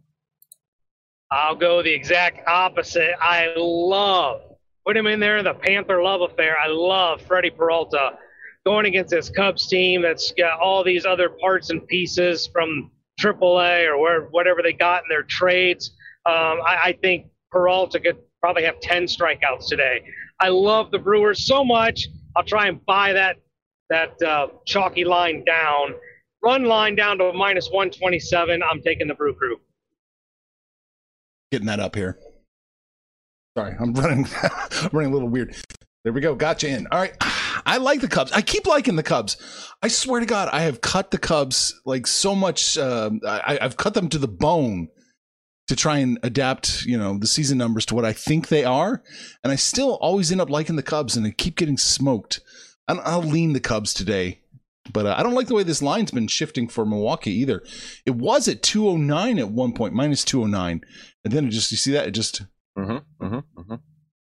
I'll 1.31 1.55
go 1.55 1.83
the 1.83 1.93
exact 1.93 2.47
opposite. 2.49 3.13
I 3.21 3.53
love 3.57 4.43
put 4.85 4.97
him 4.97 5.07
in 5.07 5.21
there 5.21 5.39
in 5.39 5.45
the 5.45 5.55
Panther 5.55 6.03
love 6.03 6.23
affair. 6.23 6.57
I 6.59 6.69
love 6.69 7.23
Freddie 7.23 7.51
Peralta 7.51 8.19
going 8.65 8.87
against 8.87 9.11
this 9.11 9.29
Cubs 9.29 9.67
team 9.67 10.03
that's 10.03 10.33
got 10.33 10.61
all 10.61 10.85
these 10.85 11.05
other 11.05 11.29
parts 11.29 11.71
and 11.71 11.87
pieces 11.87 12.49
from 12.53 12.91
AAA 13.21 13.87
or 13.87 13.99
where 13.99 14.23
whatever 14.31 14.63
they 14.63 14.73
got 14.73 15.03
in 15.03 15.09
their 15.09 15.25
trades. 15.25 15.91
Um, 16.27 16.61
I, 16.65 16.79
I 16.85 16.99
think 17.01 17.27
Peralta 17.51 18.01
could 18.01 18.19
probably 18.41 18.65
have 18.65 18.81
10 18.81 19.05
strikeouts 19.05 19.67
today. 19.69 20.05
I 20.41 20.49
love 20.49 20.91
the 20.91 20.99
Brewers 20.99 21.47
so 21.47 21.65
much. 21.65 22.09
I'll 22.37 22.45
try 22.45 22.69
and 22.69 22.85
buy 22.87 23.13
that 23.13 23.37
that 23.91 24.21
uh, 24.23 24.49
chalky 24.67 25.05
line 25.05 25.45
down. 25.45 25.95
Run 26.43 26.65
line 26.65 26.97
down 26.97 27.19
to 27.19 27.33
minus 27.33 27.69
127. 27.69 28.63
I'm 28.63 28.81
taking 28.81 29.07
the 29.07 29.15
Brew 29.15 29.35
Crew. 29.35 29.61
Getting 31.51 31.67
that 31.67 31.79
up 31.79 31.95
here. 31.95 32.19
Sorry, 33.57 33.77
I'm 33.79 33.93
running, 33.95 34.27
running 34.93 35.11
a 35.11 35.15
little 35.15 35.29
weird. 35.29 35.55
There 36.05 36.13
we 36.13 36.21
go. 36.21 36.35
Gotcha 36.35 36.69
in. 36.69 36.87
All 36.91 36.99
right. 36.99 37.15
I 37.65 37.77
like 37.77 38.01
the 38.01 38.09
Cubs. 38.09 38.33
I 38.33 38.43
keep 38.43 38.67
liking 38.67 38.97
the 38.97 39.03
Cubs. 39.03 39.37
I 39.83 39.89
swear 39.89 40.21
to 40.21 40.27
God, 40.27 40.49
I 40.53 40.63
have 40.63 40.81
cut 40.81 41.11
the 41.11 41.19
Cubs 41.19 41.81
like 41.85 42.07
so 42.07 42.35
much. 42.35 42.77
Um, 42.77 43.21
I, 43.27 43.59
I've 43.61 43.77
cut 43.77 43.95
them 43.95 44.09
to 44.09 44.19
the 44.19 44.29
bone 44.29 44.89
to 45.69 45.77
try 45.77 45.99
and 45.99 46.19
adapt, 46.25 46.85
you 46.85 46.99
know, 46.99 47.17
the 47.19 47.27
season 47.29 47.57
numbers 47.57 47.87
to 47.87 47.95
what 47.95 48.05
I 48.05 48.13
think 48.13 48.49
they 48.49 48.65
are, 48.65 49.01
and 49.45 49.53
I 49.53 49.57
still 49.57 49.95
always 50.01 50.33
end 50.33 50.41
up 50.41 50.51
liking 50.51 50.75
the 50.75 50.83
Cubs, 50.83 51.17
and 51.17 51.25
they 51.25 51.31
keep 51.31 51.57
getting 51.57 51.79
smoked. 51.79 52.41
I 52.89 53.17
will 53.17 53.23
lean 53.23 53.53
the 53.53 53.61
Cubs 53.61 53.95
today, 53.95 54.41
but 54.93 55.07
uh, 55.07 55.15
I 55.17 55.23
don't 55.23 55.35
like 55.35 55.47
the 55.47 55.55
way 55.55 55.63
this 55.63 55.81
line's 55.81 56.11
been 56.11 56.27
shifting 56.27 56.69
for 56.69 56.85
Milwaukee 56.85 57.31
either. 57.31 57.63
It 58.05 58.17
was 58.17 58.49
at 58.49 58.63
209 58.65 59.39
at 59.39 59.51
one 59.51 59.73
point, 59.73 59.95
minus 59.95 60.25
209, 60.25 60.83
and 61.25 61.33
then 61.33 61.47
it 61.47 61.51
just 61.51 61.71
you 61.71 61.77
see 61.77 61.93
that 61.93 62.09
it 62.09 62.11
just 62.11 62.43
Mm-hmm, 62.77 63.25
mm-hmm, 63.25 63.61
mm-hmm. 63.61 63.75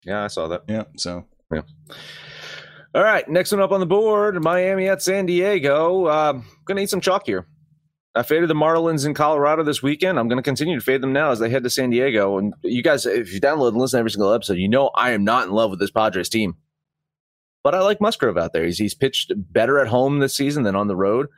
Yeah, 0.04 0.24
I 0.24 0.28
saw 0.28 0.48
that. 0.48 0.62
yeah. 0.66 0.85
So 0.96 1.26
All 2.95 3.03
right, 3.03 3.29
next 3.29 3.53
one 3.53 3.61
up 3.61 3.73
on 3.73 3.81
the 3.81 3.87
board 3.87 4.43
Miami 4.43 4.89
at 4.89 5.03
San 5.03 5.27
Diego. 5.27 6.09
Um, 6.09 6.47
gonna 6.65 6.81
eat 6.81 6.91
some 6.91 7.01
chalk 7.01 7.27
here. 7.27 7.47
I 8.15 8.23
faded 8.23 8.49
the 8.49 8.55
Marlins 8.55 9.07
in 9.07 9.15
Colorado 9.15 9.63
this 9.63 9.83
weekend. 9.83 10.19
I'm 10.19 10.27
going 10.27 10.39
to 10.39 10.43
continue 10.43 10.77
to 10.77 10.85
fade 10.85 11.03
them 11.03 11.13
now 11.13 11.31
as 11.31 11.39
they 11.39 11.51
head 11.51 11.63
to 11.63 11.71
San 11.71 11.91
Diego. 11.91 12.39
And 12.39 12.53
you 12.65 12.83
guys, 12.83 13.07
if 13.07 13.33
you 13.33 13.41
download 13.41 13.69
and 13.69 13.77
listen 13.77 13.99
to 13.99 14.01
every 14.01 14.11
single 14.11 14.33
episode, 14.33 14.55
you 14.55 14.69
know 14.69 14.91
I 14.97 15.13
am 15.13 15.23
not 15.23 15.47
in 15.47 15.53
love 15.53 15.71
with 15.71 15.79
this 15.79 15.93
Padres 15.93 16.29
team. 16.29 16.57
But 17.63 17.77
I 17.77 17.81
like 17.81 18.01
Musgrove 18.01 18.37
out 18.37 18.53
there. 18.53 18.65
He's, 18.65 18.79
he's 18.79 18.95
pitched 18.95 19.33
better 19.37 19.79
at 19.79 19.87
home 19.87 20.19
this 20.19 20.35
season 20.35 20.65
than 20.65 20.75
on 20.75 20.89
the 20.89 20.97
road. 20.97 21.29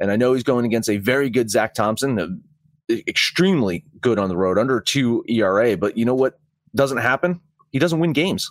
And 0.00 0.12
I 0.12 0.16
know 0.16 0.32
he's 0.32 0.44
going 0.44 0.64
against 0.64 0.88
a 0.88 0.98
very 0.98 1.28
good 1.28 1.50
Zach 1.50 1.74
Thompson, 1.74 2.20
uh, 2.20 2.94
extremely 3.08 3.84
good 4.00 4.20
on 4.20 4.28
the 4.28 4.36
road, 4.36 4.58
under 4.58 4.80
two 4.80 5.24
ERA. 5.28 5.76
But 5.76 5.96
you 5.96 6.04
know 6.04 6.14
what 6.14 6.38
doesn't 6.72 6.98
happen? 6.98 7.40
He 7.72 7.80
doesn't 7.80 7.98
win 7.98 8.12
games 8.12 8.48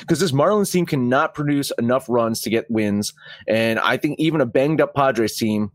because 0.00 0.20
this 0.20 0.32
Marlins 0.32 0.72
team 0.72 0.86
cannot 0.86 1.34
produce 1.34 1.70
enough 1.78 2.06
runs 2.08 2.40
to 2.42 2.50
get 2.50 2.70
wins. 2.70 3.12
And 3.48 3.78
I 3.78 3.96
think 3.96 4.18
even 4.18 4.40
a 4.40 4.46
banged 4.46 4.80
up 4.80 4.94
Padres 4.94 5.36
team 5.36 5.70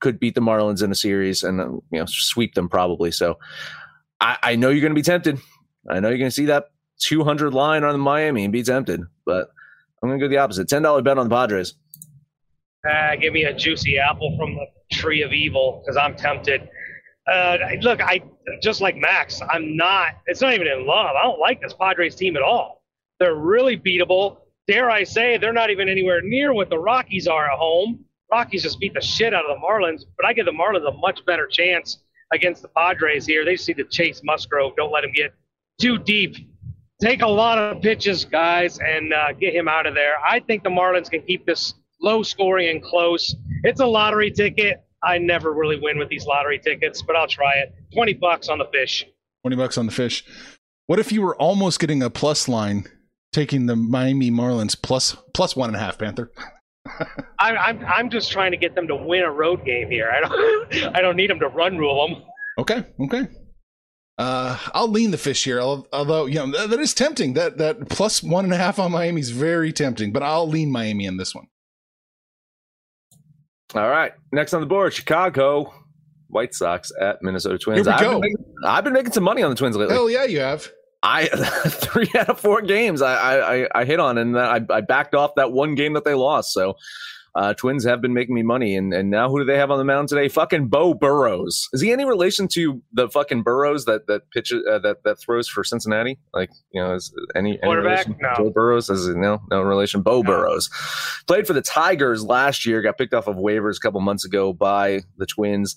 could 0.00 0.18
beat 0.18 0.34
the 0.34 0.40
Marlins 0.40 0.82
in 0.82 0.90
a 0.90 0.94
series 0.94 1.42
and 1.42 1.60
uh, 1.60 1.64
you 1.64 1.98
know 1.98 2.06
sweep 2.06 2.54
them 2.54 2.68
probably. 2.68 3.10
So 3.10 3.38
I, 4.20 4.38
I 4.42 4.56
know 4.56 4.70
you're 4.70 4.80
going 4.80 4.90
to 4.90 4.94
be 4.94 5.02
tempted. 5.02 5.38
I 5.88 6.00
know 6.00 6.08
you're 6.08 6.18
going 6.18 6.30
to 6.30 6.34
see 6.34 6.46
that 6.46 6.66
200 7.00 7.52
line 7.54 7.84
on 7.84 7.92
the 7.92 7.98
Miami 7.98 8.44
and 8.44 8.52
be 8.52 8.62
tempted, 8.62 9.00
but 9.26 9.48
I'm 10.02 10.08
going 10.08 10.20
to 10.20 10.26
go 10.26 10.28
the 10.28 10.38
opposite. 10.38 10.68
Ten 10.68 10.82
dollar 10.82 11.02
bet 11.02 11.18
on 11.18 11.28
the 11.28 11.34
Padres. 11.34 11.74
Uh, 12.88 13.14
give 13.16 13.32
me 13.32 13.44
a 13.44 13.54
juicy 13.54 13.98
apple 13.98 14.36
from 14.36 14.54
the 14.54 14.66
tree 14.92 15.22
of 15.22 15.32
evil 15.32 15.82
because 15.82 15.96
I'm 15.96 16.16
tempted. 16.16 16.68
Uh, 17.30 17.56
look, 17.80 18.00
I 18.00 18.20
just 18.60 18.80
like 18.80 18.96
Max. 18.96 19.40
I'm 19.50 19.76
not. 19.76 20.14
It's 20.26 20.40
not 20.40 20.54
even 20.54 20.66
in 20.66 20.86
love. 20.86 21.14
I 21.16 21.22
don't 21.22 21.38
like 21.38 21.60
this 21.60 21.72
Padres 21.74 22.16
team 22.16 22.36
at 22.36 22.42
all. 22.42 22.81
They're 23.22 23.36
really 23.36 23.76
beatable. 23.76 24.38
Dare 24.66 24.90
I 24.90 25.04
say 25.04 25.36
they're 25.36 25.52
not 25.52 25.70
even 25.70 25.88
anywhere 25.88 26.20
near 26.22 26.52
what 26.52 26.70
the 26.70 26.78
Rockies 26.78 27.28
are 27.28 27.48
at 27.48 27.56
home. 27.56 28.04
Rockies 28.32 28.64
just 28.64 28.80
beat 28.80 28.94
the 28.94 29.00
shit 29.00 29.32
out 29.32 29.44
of 29.48 29.56
the 29.56 29.64
Marlins, 29.64 30.02
but 30.16 30.26
I 30.26 30.32
give 30.32 30.44
the 30.44 30.50
Marlins 30.50 30.88
a 30.88 30.96
much 30.98 31.24
better 31.24 31.46
chance 31.46 31.98
against 32.32 32.62
the 32.62 32.68
Padres 32.76 33.24
here. 33.24 33.44
They 33.44 33.52
need 33.52 33.76
to 33.76 33.84
chase 33.84 34.22
Musgrove. 34.24 34.74
Don't 34.74 34.90
let 34.90 35.04
him 35.04 35.12
get 35.12 35.32
too 35.80 35.98
deep. 35.98 36.34
Take 37.00 37.22
a 37.22 37.28
lot 37.28 37.58
of 37.58 37.80
pitches, 37.80 38.24
guys, 38.24 38.80
and 38.80 39.14
uh, 39.14 39.34
get 39.34 39.54
him 39.54 39.68
out 39.68 39.86
of 39.86 39.94
there. 39.94 40.14
I 40.28 40.40
think 40.40 40.64
the 40.64 40.70
Marlins 40.70 41.08
can 41.08 41.22
keep 41.22 41.46
this 41.46 41.74
low 42.00 42.24
scoring 42.24 42.70
and 42.70 42.82
close. 42.82 43.36
It's 43.62 43.78
a 43.78 43.86
lottery 43.86 44.32
ticket. 44.32 44.82
I 45.04 45.18
never 45.18 45.52
really 45.52 45.78
win 45.80 45.96
with 45.96 46.08
these 46.08 46.26
lottery 46.26 46.58
tickets, 46.58 47.02
but 47.02 47.14
I'll 47.14 47.28
try 47.28 47.52
it. 47.58 47.72
20 47.94 48.14
bucks 48.14 48.48
on 48.48 48.58
the 48.58 48.66
fish. 48.72 49.06
20 49.44 49.54
bucks 49.54 49.78
on 49.78 49.86
the 49.86 49.92
fish. 49.92 50.24
What 50.88 50.98
if 50.98 51.12
you 51.12 51.22
were 51.22 51.36
almost 51.36 51.78
getting 51.78 52.02
a 52.02 52.10
plus 52.10 52.48
line, 52.48 52.88
taking 53.32 53.66
the 53.66 53.76
Miami 53.76 54.30
Marlins 54.30 54.80
plus 54.80 55.16
plus 55.34 55.56
one 55.56 55.68
and 55.68 55.76
a 55.76 55.80
half 55.80 55.98
Panther? 55.98 56.30
I, 57.38 57.56
I'm, 57.56 57.84
I'm 57.84 58.10
just 58.10 58.30
trying 58.30 58.50
to 58.50 58.56
get 58.56 58.74
them 58.74 58.88
to 58.88 58.96
win 58.96 59.22
a 59.22 59.30
road 59.30 59.64
game 59.64 59.90
here. 59.90 60.10
I 60.10 60.20
don't, 60.20 60.96
I 60.96 61.00
don't 61.00 61.16
need 61.16 61.30
them 61.30 61.40
to 61.40 61.48
run 61.48 61.78
rule 61.78 62.08
them. 62.08 62.22
Okay, 62.58 62.84
okay. 63.00 63.28
Uh, 64.18 64.58
I'll 64.74 64.88
lean 64.88 65.10
the 65.10 65.18
fish 65.18 65.42
here, 65.42 65.60
although 65.60 66.26
you 66.26 66.34
know 66.34 66.50
that, 66.52 66.70
that 66.70 66.80
is 66.80 66.92
tempting. 66.92 67.32
That 67.32 67.58
that 67.58 67.88
plus 67.88 68.22
one 68.22 68.44
and 68.44 68.52
a 68.52 68.56
half 68.56 68.78
on 68.78 68.92
Miami 68.92 69.20
is 69.20 69.30
very 69.30 69.72
tempting, 69.72 70.12
but 70.12 70.22
I'll 70.22 70.46
lean 70.46 70.70
Miami 70.70 71.06
in 71.06 71.16
this 71.16 71.34
one. 71.34 71.46
All 73.74 73.88
right, 73.88 74.12
next 74.32 74.52
on 74.52 74.60
the 74.60 74.66
board, 74.66 74.92
Chicago 74.92 75.72
White 76.28 76.54
Sox 76.54 76.92
at 77.00 77.22
Minnesota 77.22 77.58
Twins. 77.58 77.86
Here 77.86 77.86
we 77.86 77.92
I've, 77.92 78.00
go. 78.00 78.10
Been 78.12 78.20
making, 78.20 78.44
I've 78.64 78.84
been 78.84 78.92
making 78.92 79.12
some 79.12 79.24
money 79.24 79.42
on 79.42 79.50
the 79.50 79.56
Twins 79.56 79.76
lately. 79.76 79.94
Hell 79.94 80.10
yeah, 80.10 80.24
you 80.24 80.40
have. 80.40 80.70
I 81.02 81.26
three 81.66 82.08
out 82.16 82.28
of 82.28 82.40
four 82.40 82.62
games 82.62 83.02
I 83.02 83.64
I, 83.64 83.68
I- 83.80 83.84
hit 83.84 84.00
on, 84.00 84.18
and 84.18 84.38
I, 84.38 84.60
I 84.70 84.80
backed 84.82 85.14
off 85.14 85.32
that 85.36 85.52
one 85.52 85.74
game 85.74 85.94
that 85.94 86.04
they 86.04 86.14
lost. 86.14 86.52
So 86.52 86.74
Uh, 87.34 87.54
Twins 87.54 87.82
have 87.86 88.02
been 88.02 88.12
making 88.12 88.34
me 88.34 88.42
money, 88.42 88.76
and, 88.76 88.92
and 88.92 89.08
now 89.10 89.30
who 89.30 89.38
do 89.38 89.46
they 89.46 89.56
have 89.56 89.70
on 89.70 89.78
the 89.78 89.84
mound 89.86 90.06
today? 90.06 90.28
Fucking 90.28 90.68
Beau 90.68 90.92
Burrows. 90.92 91.66
Is 91.72 91.80
he 91.80 91.90
any 91.90 92.04
relation 92.04 92.46
to 92.48 92.82
the 92.92 93.08
fucking 93.08 93.42
Burrows 93.42 93.86
that 93.86 94.06
that 94.06 94.28
pitches 94.34 94.62
uh, 94.70 94.78
that 94.80 94.98
that 95.04 95.18
throws 95.18 95.48
for 95.48 95.64
Cincinnati? 95.64 96.18
Like 96.34 96.50
you 96.74 96.82
know, 96.82 96.94
is 96.94 97.10
any, 97.34 97.58
any 97.62 97.74
relation? 97.74 98.16
No. 98.20 98.34
Joe 98.36 98.50
Burrows 98.50 98.90
is 98.90 99.08
no 99.08 99.40
no 99.50 99.62
relation. 99.62 100.02
Beau 100.02 100.22
Burrows 100.22 100.68
played 101.26 101.46
for 101.46 101.54
the 101.54 101.62
Tigers 101.62 102.22
last 102.22 102.66
year. 102.66 102.82
Got 102.82 102.98
picked 102.98 103.14
off 103.14 103.26
of 103.28 103.36
waivers 103.36 103.76
a 103.78 103.80
couple 103.80 104.00
months 104.02 104.26
ago 104.26 104.52
by 104.52 105.00
the 105.16 105.24
Twins. 105.24 105.74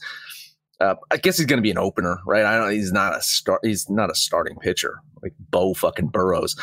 Uh, 0.79 0.95
I 1.11 1.17
guess 1.17 1.37
he's 1.37 1.45
going 1.45 1.57
to 1.57 1.63
be 1.63 1.71
an 1.71 1.77
opener, 1.77 2.19
right? 2.25 2.45
I 2.45 2.57
don't. 2.57 2.71
He's 2.71 2.91
not 2.91 3.15
a 3.15 3.21
start. 3.21 3.61
He's 3.63 3.89
not 3.89 4.11
a 4.11 4.15
starting 4.15 4.57
pitcher 4.57 4.99
like 5.21 5.33
Beau 5.49 5.73
fucking 5.73 6.07
Burrows. 6.07 6.55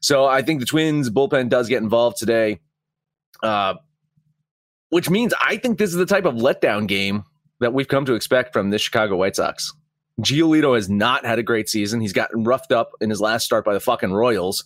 So 0.00 0.26
I 0.26 0.42
think 0.42 0.60
the 0.60 0.66
Twins 0.66 1.10
bullpen 1.10 1.48
does 1.48 1.68
get 1.68 1.82
involved 1.82 2.18
today, 2.18 2.60
uh, 3.42 3.74
which 4.90 5.10
means 5.10 5.34
I 5.40 5.56
think 5.56 5.78
this 5.78 5.90
is 5.90 5.96
the 5.96 6.06
type 6.06 6.24
of 6.24 6.34
letdown 6.34 6.86
game 6.86 7.24
that 7.60 7.74
we've 7.74 7.88
come 7.88 8.04
to 8.04 8.14
expect 8.14 8.52
from 8.52 8.70
the 8.70 8.78
Chicago 8.78 9.16
White 9.16 9.36
Sox. 9.36 9.72
Giolito 10.20 10.74
has 10.74 10.88
not 10.88 11.24
had 11.24 11.38
a 11.38 11.42
great 11.42 11.68
season. 11.68 12.00
He's 12.00 12.12
gotten 12.12 12.44
roughed 12.44 12.72
up 12.72 12.92
in 13.00 13.10
his 13.10 13.20
last 13.20 13.44
start 13.44 13.64
by 13.64 13.74
the 13.74 13.80
fucking 13.80 14.12
Royals. 14.12 14.64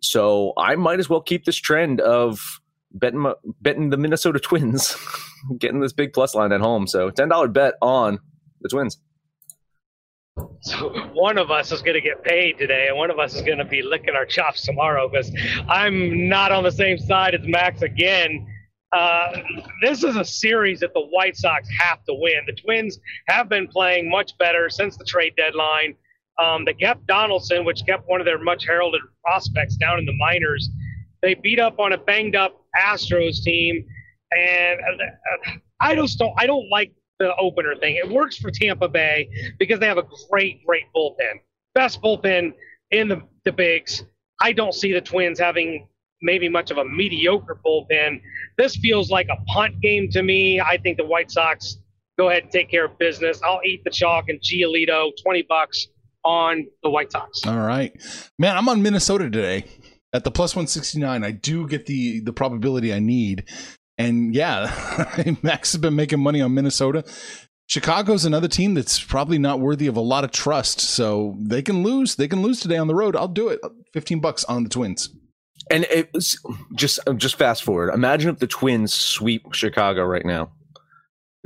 So 0.00 0.52
I 0.56 0.76
might 0.76 1.00
as 1.00 1.08
well 1.08 1.20
keep 1.20 1.44
this 1.44 1.56
trend 1.56 2.00
of 2.00 2.60
betting 2.98 3.32
betting 3.60 3.90
the 3.90 3.96
Minnesota 3.96 4.38
Twins, 4.38 4.96
getting 5.58 5.80
this 5.80 5.92
big 5.92 6.12
plus 6.12 6.34
line 6.34 6.52
at 6.52 6.60
home. 6.60 6.86
So 6.86 7.10
ten 7.10 7.28
dollar 7.28 7.48
bet 7.48 7.74
on 7.80 8.18
the 8.60 8.68
Twins. 8.68 8.98
So 10.60 10.90
one 11.14 11.38
of 11.38 11.50
us 11.50 11.72
is 11.72 11.80
going 11.80 11.94
to 11.94 12.00
get 12.00 12.22
paid 12.22 12.58
today, 12.58 12.88
and 12.88 12.96
one 12.96 13.10
of 13.10 13.18
us 13.18 13.34
is 13.34 13.42
going 13.42 13.58
to 13.58 13.64
be 13.64 13.82
licking 13.82 14.14
our 14.14 14.26
chops 14.26 14.62
tomorrow 14.62 15.08
because 15.08 15.32
I'm 15.68 16.28
not 16.28 16.52
on 16.52 16.62
the 16.62 16.72
same 16.72 16.98
side 16.98 17.34
as 17.34 17.40
Max 17.44 17.82
again. 17.82 18.46
Uh, 18.92 19.32
this 19.82 20.04
is 20.04 20.16
a 20.16 20.24
series 20.24 20.80
that 20.80 20.92
the 20.94 21.00
White 21.00 21.36
Sox 21.36 21.68
have 21.80 22.04
to 22.04 22.14
win. 22.14 22.40
The 22.46 22.52
Twins 22.52 22.98
have 23.28 23.48
been 23.48 23.66
playing 23.68 24.10
much 24.10 24.36
better 24.38 24.68
since 24.68 24.96
the 24.96 25.04
trade 25.04 25.34
deadline. 25.36 25.94
Um, 26.38 26.64
they 26.64 26.74
kept 26.74 27.06
Donaldson, 27.06 27.64
which 27.64 27.84
kept 27.86 28.08
one 28.08 28.20
of 28.20 28.26
their 28.26 28.38
much 28.38 28.66
heralded 28.66 29.00
prospects 29.24 29.76
down 29.76 29.98
in 29.98 30.04
the 30.04 30.16
minors. 30.18 30.68
They 31.26 31.34
beat 31.34 31.58
up 31.58 31.80
on 31.80 31.92
a 31.92 31.98
banged 31.98 32.36
up 32.36 32.64
Astros 32.80 33.42
team, 33.42 33.84
and 34.30 34.78
uh, 34.80 35.50
I 35.80 35.96
just 35.96 36.20
don't. 36.20 36.32
I 36.38 36.46
don't 36.46 36.70
like 36.70 36.92
the 37.18 37.34
opener 37.34 37.74
thing. 37.74 37.96
It 37.96 38.08
works 38.08 38.36
for 38.36 38.52
Tampa 38.52 38.86
Bay 38.86 39.28
because 39.58 39.80
they 39.80 39.88
have 39.88 39.98
a 39.98 40.06
great, 40.30 40.64
great 40.64 40.84
bullpen, 40.94 41.40
best 41.74 42.00
bullpen 42.00 42.52
in 42.92 43.08
the 43.08 43.22
the 43.44 43.50
bigs. 43.50 44.04
I 44.40 44.52
don't 44.52 44.72
see 44.72 44.92
the 44.92 45.00
Twins 45.00 45.40
having 45.40 45.88
maybe 46.22 46.48
much 46.48 46.70
of 46.70 46.78
a 46.78 46.84
mediocre 46.84 47.58
bullpen. 47.66 48.20
This 48.56 48.76
feels 48.76 49.10
like 49.10 49.26
a 49.28 49.44
punt 49.46 49.80
game 49.80 50.08
to 50.10 50.22
me. 50.22 50.60
I 50.60 50.76
think 50.76 50.96
the 50.96 51.06
White 51.06 51.32
Sox 51.32 51.78
go 52.16 52.30
ahead 52.30 52.44
and 52.44 52.52
take 52.52 52.70
care 52.70 52.84
of 52.84 52.96
business. 52.98 53.40
I'll 53.42 53.62
eat 53.64 53.82
the 53.82 53.90
chalk 53.90 54.28
and 54.28 54.40
Giolito, 54.40 55.10
twenty 55.20 55.42
bucks 55.42 55.88
on 56.24 56.68
the 56.84 56.90
White 56.90 57.10
Sox. 57.10 57.44
All 57.44 57.58
right, 57.58 57.92
man. 58.38 58.56
I'm 58.56 58.68
on 58.68 58.80
Minnesota 58.80 59.28
today 59.28 59.64
at 60.16 60.24
the 60.24 60.30
plus 60.30 60.56
one 60.56 60.66
sixty 60.66 60.98
nine. 60.98 61.22
I 61.24 61.30
do 61.30 61.68
get 61.68 61.86
the 61.86 62.20
the 62.20 62.32
probability 62.32 62.92
I 62.92 62.98
need, 62.98 63.44
and 63.98 64.34
yeah, 64.34 65.34
Max 65.42 65.72
has 65.72 65.80
been 65.80 65.94
making 65.94 66.20
money 66.20 66.40
on 66.40 66.54
Minnesota. 66.54 67.04
Chicago's 67.68 68.24
another 68.24 68.48
team 68.48 68.74
that's 68.74 69.02
probably 69.02 69.38
not 69.38 69.60
worthy 69.60 69.88
of 69.88 69.96
a 69.96 70.00
lot 70.00 70.24
of 70.24 70.30
trust, 70.30 70.80
so 70.80 71.36
they 71.40 71.62
can 71.62 71.82
lose. 71.82 72.16
They 72.16 72.28
can 72.28 72.42
lose 72.42 72.60
today 72.60 72.76
on 72.76 72.86
the 72.86 72.94
road. 72.94 73.16
I'll 73.16 73.28
do 73.28 73.48
it. 73.48 73.60
Fifteen 73.92 74.20
bucks 74.20 74.44
on 74.44 74.64
the 74.64 74.70
Twins. 74.70 75.10
And 75.70 75.84
it 75.90 76.12
was 76.12 76.38
just 76.74 77.00
just 77.16 77.36
fast 77.36 77.64
forward. 77.64 77.92
Imagine 77.92 78.30
if 78.30 78.38
the 78.38 78.46
Twins 78.46 78.92
sweep 78.92 79.52
Chicago 79.52 80.04
right 80.04 80.24
now. 80.24 80.52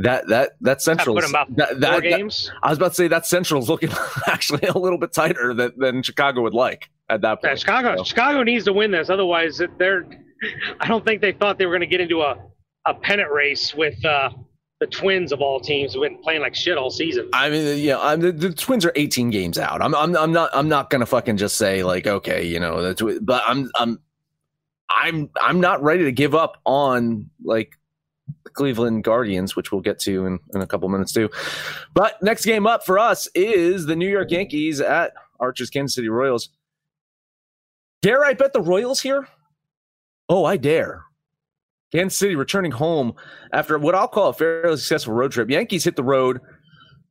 That 0.03 0.29
that 0.29 0.53
that 0.63 0.81
central. 0.83 1.15
put 1.15 1.25
'em 1.25 1.31
about 1.31 1.57
that, 1.57 1.69
Four 1.71 1.79
that, 1.81 2.03
that- 2.03 2.03
games. 2.03 2.51
I 2.63 2.71
was 2.71 2.79
about 2.79 2.89
to 2.89 2.95
say 2.95 3.09
that 3.09 3.27
central 3.27 3.63
is 3.63 3.69
looking 3.69 3.91
actually 4.27 4.67
a 4.69 4.77
little 4.79 4.99
bit 4.99 5.13
tighter 5.13 5.53
than, 5.55 5.73
than 5.77 6.03
Chicago 6.03 6.43
would 6.43 6.55
like 6.55 6.89
at 7.09 7.21
that 7.23 7.39
Yeah, 7.43 7.51
point. 7.51 7.61
Chicago, 7.61 7.97
So, 7.99 8.05
Chicago 8.05 8.43
needs 8.43 8.65
to 8.65 8.73
win 8.73 8.91
this. 8.91 9.11
Otherwise, 9.11 9.61
they're. 9.79 10.07
I 10.81 10.87
don't 10.89 11.05
think 11.05 11.21
they 11.21 11.33
thought 11.33 11.59
they 11.59 11.67
were 11.67 11.73
going 11.73 11.83
to 11.83 11.87
get 11.87 12.01
into 12.01 12.23
a, 12.23 12.37
a 12.87 12.95
pennant 12.95 13.31
race 13.31 13.75
with 13.75 14.03
uh, 14.07 14.31
the 14.81 14.87
Twins 14.87 15.33
of 15.33 15.43
all 15.43 15.61
teams 15.61 15.93
who've 15.93 16.03
been 16.03 16.17
playing 16.23 16.41
like 16.41 16.55
shit 16.55 16.79
all 16.79 16.89
season. 16.91 17.29
I 17.35 17.51
mean, 17.51 17.79
yeah, 17.79 17.99
I'm, 18.01 18.21
the, 18.21 18.33
the 18.33 18.51
Twins 18.55 18.87
are 18.87 18.93
18 18.97 19.29
games 19.29 19.59
out. 19.59 19.83
I'm, 19.83 19.95
I'm, 19.95 20.17
I'm 20.17 20.33
not, 20.33 20.49
I'm 20.55 20.71
not 20.71 20.89
gonna 20.89 21.05
fucking 21.05 21.37
just 21.37 21.59
say 21.59 21.83
like, 21.83 22.07
okay, 22.07 22.47
you 22.47 22.59
know, 22.59 22.81
the 22.81 22.95
Twi- 22.95 23.19
but 23.21 23.43
I'm, 23.47 23.71
I'm, 23.79 23.99
I'm, 24.89 25.29
I'm 25.41 25.61
not 25.61 25.83
ready 25.83 26.05
to 26.05 26.13
give 26.13 26.35
up 26.35 26.57
on 26.65 27.29
like 27.45 27.73
Cleveland 28.53 29.05
Guardians, 29.05 29.57
which 29.57 29.73
we'll 29.73 29.81
get 29.81 29.99
to 30.01 30.27
in, 30.27 30.39
in 30.55 30.61
a 30.61 30.67
couple 30.67 30.89
minutes 30.89 31.13
too. 31.13 31.29
But 31.95 32.23
next 32.23 32.45
game 32.45 32.67
up 32.67 32.85
for 32.85 32.99
us 32.99 33.29
is 33.35 33.87
the 33.87 33.97
New 33.97 34.09
York 34.09 34.31
Yankees 34.31 34.81
at 34.81 35.13
Archer's 35.39 35.71
Kansas 35.71 35.95
City 35.95 36.09
Royals. 36.09 36.51
Dare 38.03 38.25
I 38.25 38.35
bet 38.35 38.53
the 38.53 38.63
Royals 38.63 39.01
here? 39.01 39.29
Oh, 40.29 40.45
I 40.45 40.57
dare. 40.57 41.03
Kansas 41.93 42.19
City 42.19 42.37
returning 42.37 42.71
home 42.71 43.15
after 43.53 43.79
what 43.79 43.95
I'll 43.95 44.09
call 44.09 44.29
a 44.29 44.33
fairly 44.33 44.77
successful 44.77 45.15
road 45.15 45.33
trip. 45.33 45.51
Yankees 45.51 45.85
hit 45.85 45.97
the 45.97 46.05
road 46.05 46.41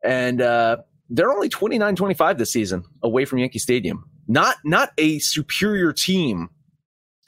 and 0.04 0.42
uh, 0.42 0.78
they're 1.10 1.32
only 1.32 1.50
29 1.50 1.96
25 1.96 2.38
this 2.38 2.52
season 2.52 2.84
away 3.04 3.26
from 3.26 3.40
Yankee 3.40 3.60
Stadium. 3.60 4.06
Not 4.28 4.58
not 4.64 4.92
a 4.98 5.20
superior 5.20 5.92
team 5.92 6.50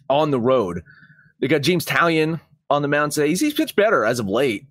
on 0.09 0.31
the 0.31 0.39
road. 0.39 0.81
They 1.39 1.47
got 1.47 1.61
Jameson 1.61 1.95
Taillon 1.95 2.39
on 2.71 2.81
the 2.81 2.87
mound 2.87 3.11
today. 3.11 3.27
He's, 3.27 3.41
he's 3.41 3.53
pitched 3.53 3.75
better 3.75 4.05
as 4.05 4.19
of 4.19 4.27
late. 4.27 4.65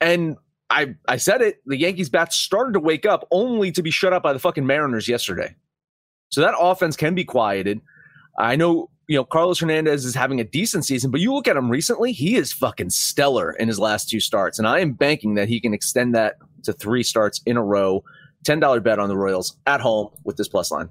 And 0.00 0.36
I 0.70 0.94
I 1.06 1.18
said 1.18 1.42
it, 1.42 1.60
the 1.66 1.76
Yankees 1.76 2.08
bats 2.08 2.36
started 2.36 2.72
to 2.72 2.80
wake 2.80 3.06
up 3.06 3.28
only 3.30 3.70
to 3.72 3.82
be 3.82 3.90
shut 3.90 4.12
out 4.12 4.22
by 4.22 4.32
the 4.32 4.38
fucking 4.38 4.66
Mariners 4.66 5.06
yesterday. 5.06 5.54
So 6.30 6.40
that 6.40 6.54
offense 6.58 6.96
can 6.96 7.14
be 7.14 7.24
quieted. 7.24 7.80
I 8.38 8.56
know, 8.56 8.90
you 9.06 9.16
know, 9.16 9.24
Carlos 9.24 9.60
Hernandez 9.60 10.04
is 10.04 10.14
having 10.14 10.40
a 10.40 10.44
decent 10.44 10.84
season, 10.84 11.10
but 11.10 11.20
you 11.20 11.32
look 11.32 11.46
at 11.46 11.56
him 11.56 11.70
recently, 11.70 12.12
he 12.12 12.34
is 12.34 12.52
fucking 12.52 12.90
stellar 12.90 13.52
in 13.52 13.68
his 13.68 13.78
last 13.78 14.08
two 14.08 14.18
starts. 14.18 14.58
And 14.58 14.66
I 14.66 14.80
am 14.80 14.94
banking 14.94 15.34
that 15.34 15.48
he 15.48 15.60
can 15.60 15.74
extend 15.74 16.14
that 16.14 16.36
to 16.64 16.72
three 16.72 17.02
starts 17.02 17.40
in 17.46 17.56
a 17.56 17.62
row. 17.62 18.02
$10 18.44 18.82
bet 18.82 18.98
on 18.98 19.08
the 19.08 19.16
Royals 19.16 19.56
at 19.66 19.80
home 19.80 20.08
with 20.24 20.36
this 20.36 20.48
plus 20.48 20.70
line. 20.70 20.90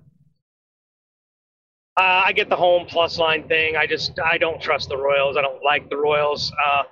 Uh, 1.95 2.23
I 2.25 2.31
get 2.31 2.49
the 2.49 2.55
home 2.55 2.87
plus 2.87 3.19
line 3.19 3.47
thing. 3.47 3.75
I 3.75 3.85
just 3.85 4.19
I 4.19 4.37
don't 4.37 4.61
trust 4.61 4.89
the 4.89 4.97
Royals. 4.97 5.37
I 5.37 5.41
don't 5.41 5.63
like 5.63 5.89
the 5.89 5.97
Royals. 5.97 6.51
Uh, 6.65 6.83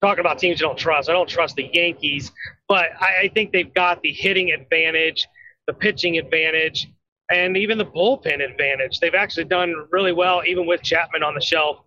talking 0.00 0.20
about 0.20 0.38
teams 0.38 0.60
you 0.60 0.66
don't 0.66 0.78
trust, 0.78 1.08
I 1.08 1.12
don't 1.12 1.28
trust 1.28 1.56
the 1.56 1.68
Yankees, 1.72 2.30
but 2.68 2.86
I, 3.00 3.22
I 3.22 3.30
think 3.34 3.52
they've 3.52 3.72
got 3.74 4.00
the 4.02 4.12
hitting 4.12 4.52
advantage, 4.52 5.26
the 5.66 5.72
pitching 5.72 6.18
advantage, 6.18 6.88
and 7.30 7.56
even 7.56 7.78
the 7.78 7.86
bullpen 7.86 8.42
advantage. 8.42 9.00
They've 9.00 9.14
actually 9.14 9.44
done 9.44 9.74
really 9.90 10.12
well, 10.12 10.42
even 10.46 10.66
with 10.66 10.82
Chapman 10.82 11.22
on 11.22 11.34
the 11.34 11.40
shelf. 11.40 11.78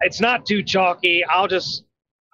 It's 0.00 0.20
not 0.20 0.46
too 0.46 0.62
chalky. 0.62 1.24
I'll 1.24 1.46
just 1.46 1.84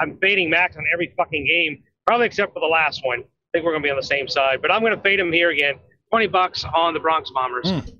I'm 0.01 0.17
fading 0.19 0.49
Max 0.49 0.77
on 0.77 0.85
every 0.93 1.13
fucking 1.17 1.47
game, 1.47 1.83
probably 2.07 2.27
except 2.27 2.55
for 2.55 2.61
the 2.61 2.67
last 2.67 3.05
one. 3.05 3.21
I 3.21 3.25
think 3.53 3.65
we're 3.65 3.73
gonna 3.73 3.83
be 3.83 3.91
on 3.91 3.97
the 3.97 4.03
same 4.03 4.29
side, 4.29 4.63
but 4.63 4.71
I'm 4.71 4.83
gonna 4.83 5.01
fade 5.01 5.19
him 5.19 5.33
here 5.33 5.51
again. 5.51 5.75
Twenty 6.11 6.27
bucks 6.29 6.65
on 6.65 6.95
the 6.95 7.01
Bronx 7.01 7.31
Bombers. 7.31 7.73
Mm. 7.73 7.98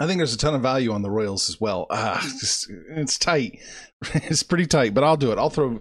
I 0.00 0.06
think 0.06 0.18
there's 0.18 0.34
a 0.34 0.38
ton 0.38 0.54
of 0.54 0.62
value 0.62 0.92
on 0.92 1.02
the 1.02 1.10
Royals 1.10 1.48
as 1.48 1.60
well. 1.60 1.86
Ah, 1.90 2.20
it's, 2.24 2.68
it's 2.90 3.18
tight. 3.18 3.58
It's 4.14 4.44
pretty 4.44 4.66
tight, 4.66 4.94
but 4.94 5.02
I'll 5.02 5.16
do 5.16 5.32
it. 5.32 5.38
I'll 5.38 5.50
throw 5.50 5.78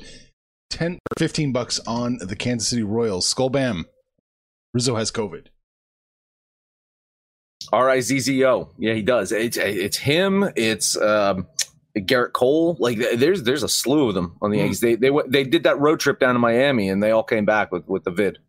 10 0.71 0.93
or 0.93 1.19
15 1.19 1.51
bucks 1.53 1.79
on 1.85 2.17
the 2.19 2.35
Kansas 2.35 2.67
City 2.67 2.81
Royals. 2.81 3.27
Skull 3.27 3.49
Bam. 3.51 3.85
Rizzo 4.73 4.95
has 4.95 5.11
COVID. 5.11 5.45
R 7.71 7.89
I 7.89 7.99
Z 7.99 8.19
Z 8.19 8.45
O. 8.45 8.69
Yeah, 8.77 8.93
he 8.93 9.01
does. 9.01 9.31
It's 9.31 9.57
it's 9.57 9.97
him. 9.97 10.49
It's 10.55 10.95
um, 10.99 11.47
Gerrit 11.97 12.33
Cole. 12.33 12.75
Like 12.79 12.97
there's 12.97 13.43
there's 13.43 13.63
a 13.63 13.69
slew 13.69 14.07
of 14.09 14.15
them 14.15 14.37
on 14.41 14.51
the. 14.51 14.59
Yankees. 14.59 14.79
They 14.79 14.95
they 14.95 15.09
went- 15.11 15.31
they 15.31 15.43
did 15.43 15.63
that 15.63 15.77
road 15.79 15.99
trip 15.99 16.19
down 16.19 16.33
to 16.35 16.39
Miami, 16.39 16.89
and 16.89 17.03
they 17.03 17.11
all 17.11 17.23
came 17.23 17.45
back 17.45 17.71
with 17.71 17.87
with 17.87 18.03
the 18.03 18.11
vid. 18.11 18.39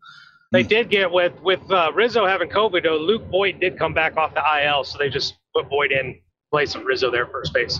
They 0.51 0.63
did 0.63 0.89
get 0.89 1.11
with 1.11 1.39
with 1.41 1.59
uh, 1.71 1.91
Rizzo 1.93 2.25
having 2.25 2.49
COVID. 2.49 2.83
Though 2.83 2.97
Luke 2.97 3.23
Voit 3.29 3.59
did 3.59 3.77
come 3.77 3.93
back 3.93 4.15
off 4.17 4.33
the 4.33 4.43
IL, 4.63 4.83
so 4.83 4.97
they 4.97 5.09
just 5.09 5.35
put 5.55 5.67
Voit 5.69 5.91
in 5.91 6.19
place 6.51 6.75
of 6.75 6.83
Rizzo 6.85 7.11
there 7.11 7.27
first 7.27 7.53
base. 7.53 7.79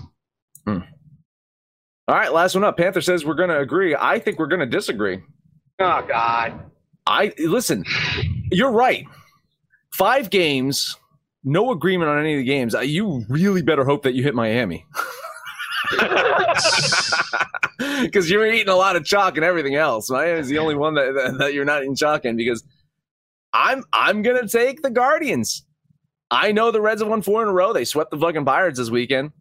All 0.67 2.15
right, 2.15 2.34
last 2.34 2.55
one 2.55 2.63
up. 2.63 2.75
Panther 2.75 3.01
says 3.01 3.23
we're 3.23 3.36
going 3.36 3.49
to 3.49 3.60
agree. 3.60 3.95
I 3.95 4.17
think 4.17 4.39
we're 4.39 4.47
going 4.47 4.62
to 4.62 4.65
disagree. 4.65 5.19
Oh 5.79 6.03
God, 6.08 6.60
I 7.05 7.32
listen. 7.38 7.86
You're 8.51 8.71
right. 8.71 9.05
Five 9.93 10.29
games, 10.32 10.95
no 11.43 11.71
agreement 11.71 12.10
on 12.10 12.19
any 12.19 12.34
of 12.34 12.39
the 12.39 12.45
games. 12.45 12.73
Uh, 12.73 12.79
You 12.79 13.23
really 13.29 13.62
better 13.62 13.86
hope 13.86 14.03
that 14.03 14.13
you 14.15 14.23
hit 14.23 14.34
Miami. 14.36 14.86
Because 18.01 18.29
you're 18.29 18.45
eating 18.45 18.69
a 18.69 18.75
lot 18.75 18.95
of 18.95 19.05
chalk 19.05 19.36
and 19.38 19.45
everything 19.45 19.75
else. 19.75 20.10
Miami's 20.10 20.47
the 20.47 20.58
only 20.58 20.75
one 20.75 20.95
that, 20.95 21.13
that, 21.13 21.38
that 21.39 21.53
you're 21.53 21.65
not 21.65 21.82
eating 21.82 21.95
chalk 21.95 22.25
in 22.25 22.36
because 22.36 22.63
I'm 23.53 23.84
I'm 23.93 24.21
gonna 24.21 24.47
take 24.47 24.82
the 24.82 24.89
Guardians. 24.89 25.65
I 26.32 26.52
know 26.52 26.72
the 26.72 26.82
Reds 26.82 27.02
have 27.02 27.10
won 27.10 27.22
four 27.22 27.42
in 27.42 27.48
a 27.48 27.54
row. 27.54 27.74
They 27.74 27.86
swept 27.86 28.12
the 28.12 28.18
fucking 28.20 28.46
Pirates 28.46 28.78
this 28.80 28.89
weekend. 28.89 29.32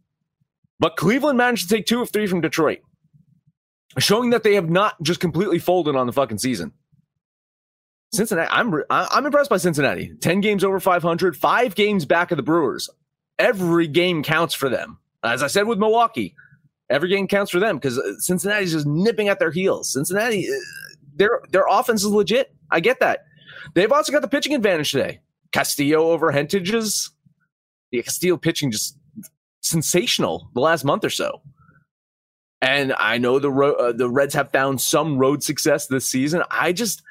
But 0.81 0.97
Cleveland 0.97 1.39
managed 1.39 1.69
to 1.69 1.75
take 1.75 1.87
two 1.87 2.03
of 2.03 2.11
three 2.11 2.27
from 2.27 2.41
Detroit. 2.41 2.81
showing 3.99 4.31
that 4.31 4.43
they 4.43 4.55
have 4.55 4.71
not 4.71 5.01
just 5.03 5.21
completely 5.21 5.59
folded 5.59 5.97
on 5.97 6.07
the 6.07 6.13
fucking 6.13 6.39
season. 6.39 6.73
Cincinnati, 8.13 8.49
I'm 8.51 8.75
I'm 8.91 9.27
impressed 9.27 9.51
by 9.51 9.59
Cincinnati. 9.59 10.15
Ten 10.21 10.41
games 10.41 10.65
over 10.65 10.81
500, 10.81 11.37
five 11.37 11.75
games 11.75 12.05
back 12.07 12.31
of 12.31 12.37
the 12.37 12.43
Brewers. 12.43 12.89
Every 13.39 13.87
game 13.87 14.23
counts 14.23 14.55
for 14.55 14.69
them. 14.69 14.99
As 15.23 15.43
I 15.43 15.47
said 15.49 15.67
with 15.67 15.79
Milwaukee, 15.79 16.35
every 16.91 17.09
game 17.11 17.29
counts 17.29 17.51
for 17.51 17.61
them 17.61 17.77
because 17.77 17.99
uh, 17.99 18.15
Cincinnati's 18.19 18.73
just 18.73 18.87
nipping 18.87 19.29
at 19.29 19.39
their 19.39 19.51
heels. 19.51 19.93
Cincinnati, 19.93 20.49
uh, 20.49 20.55
their 21.17 21.43
their 21.51 21.67
offense 21.69 22.03
is 22.03 22.11
legit. 22.11 22.55
I 22.71 22.81
get 22.81 23.01
that. 23.01 23.25
They've 23.75 23.93
also 23.93 24.13
got 24.13 24.23
the 24.23 24.29
pitching 24.29 24.55
advantage 24.55 24.91
today. 24.93 25.21
Castillo 25.53 26.11
over 26.11 26.33
Hentges. 26.33 27.11
The 27.91 28.03
Castillo 28.03 28.37
pitching 28.37 28.71
just 28.71 28.99
sensational 29.63 30.51
the 30.55 30.61
last 30.61 30.85
month 30.85 31.05
or 31.05 31.11
so. 31.11 31.43
And 32.61 32.93
I 32.99 33.19
know 33.19 33.39
the 33.39 33.51
uh, 33.51 33.93
the 33.93 34.11
Reds 34.11 34.35
have 34.35 34.51
found 34.51 34.81
some 34.81 35.17
road 35.17 35.43
success 35.43 35.87
this 35.87 36.09
season. 36.09 36.43
I 36.51 36.73
just 36.73 37.03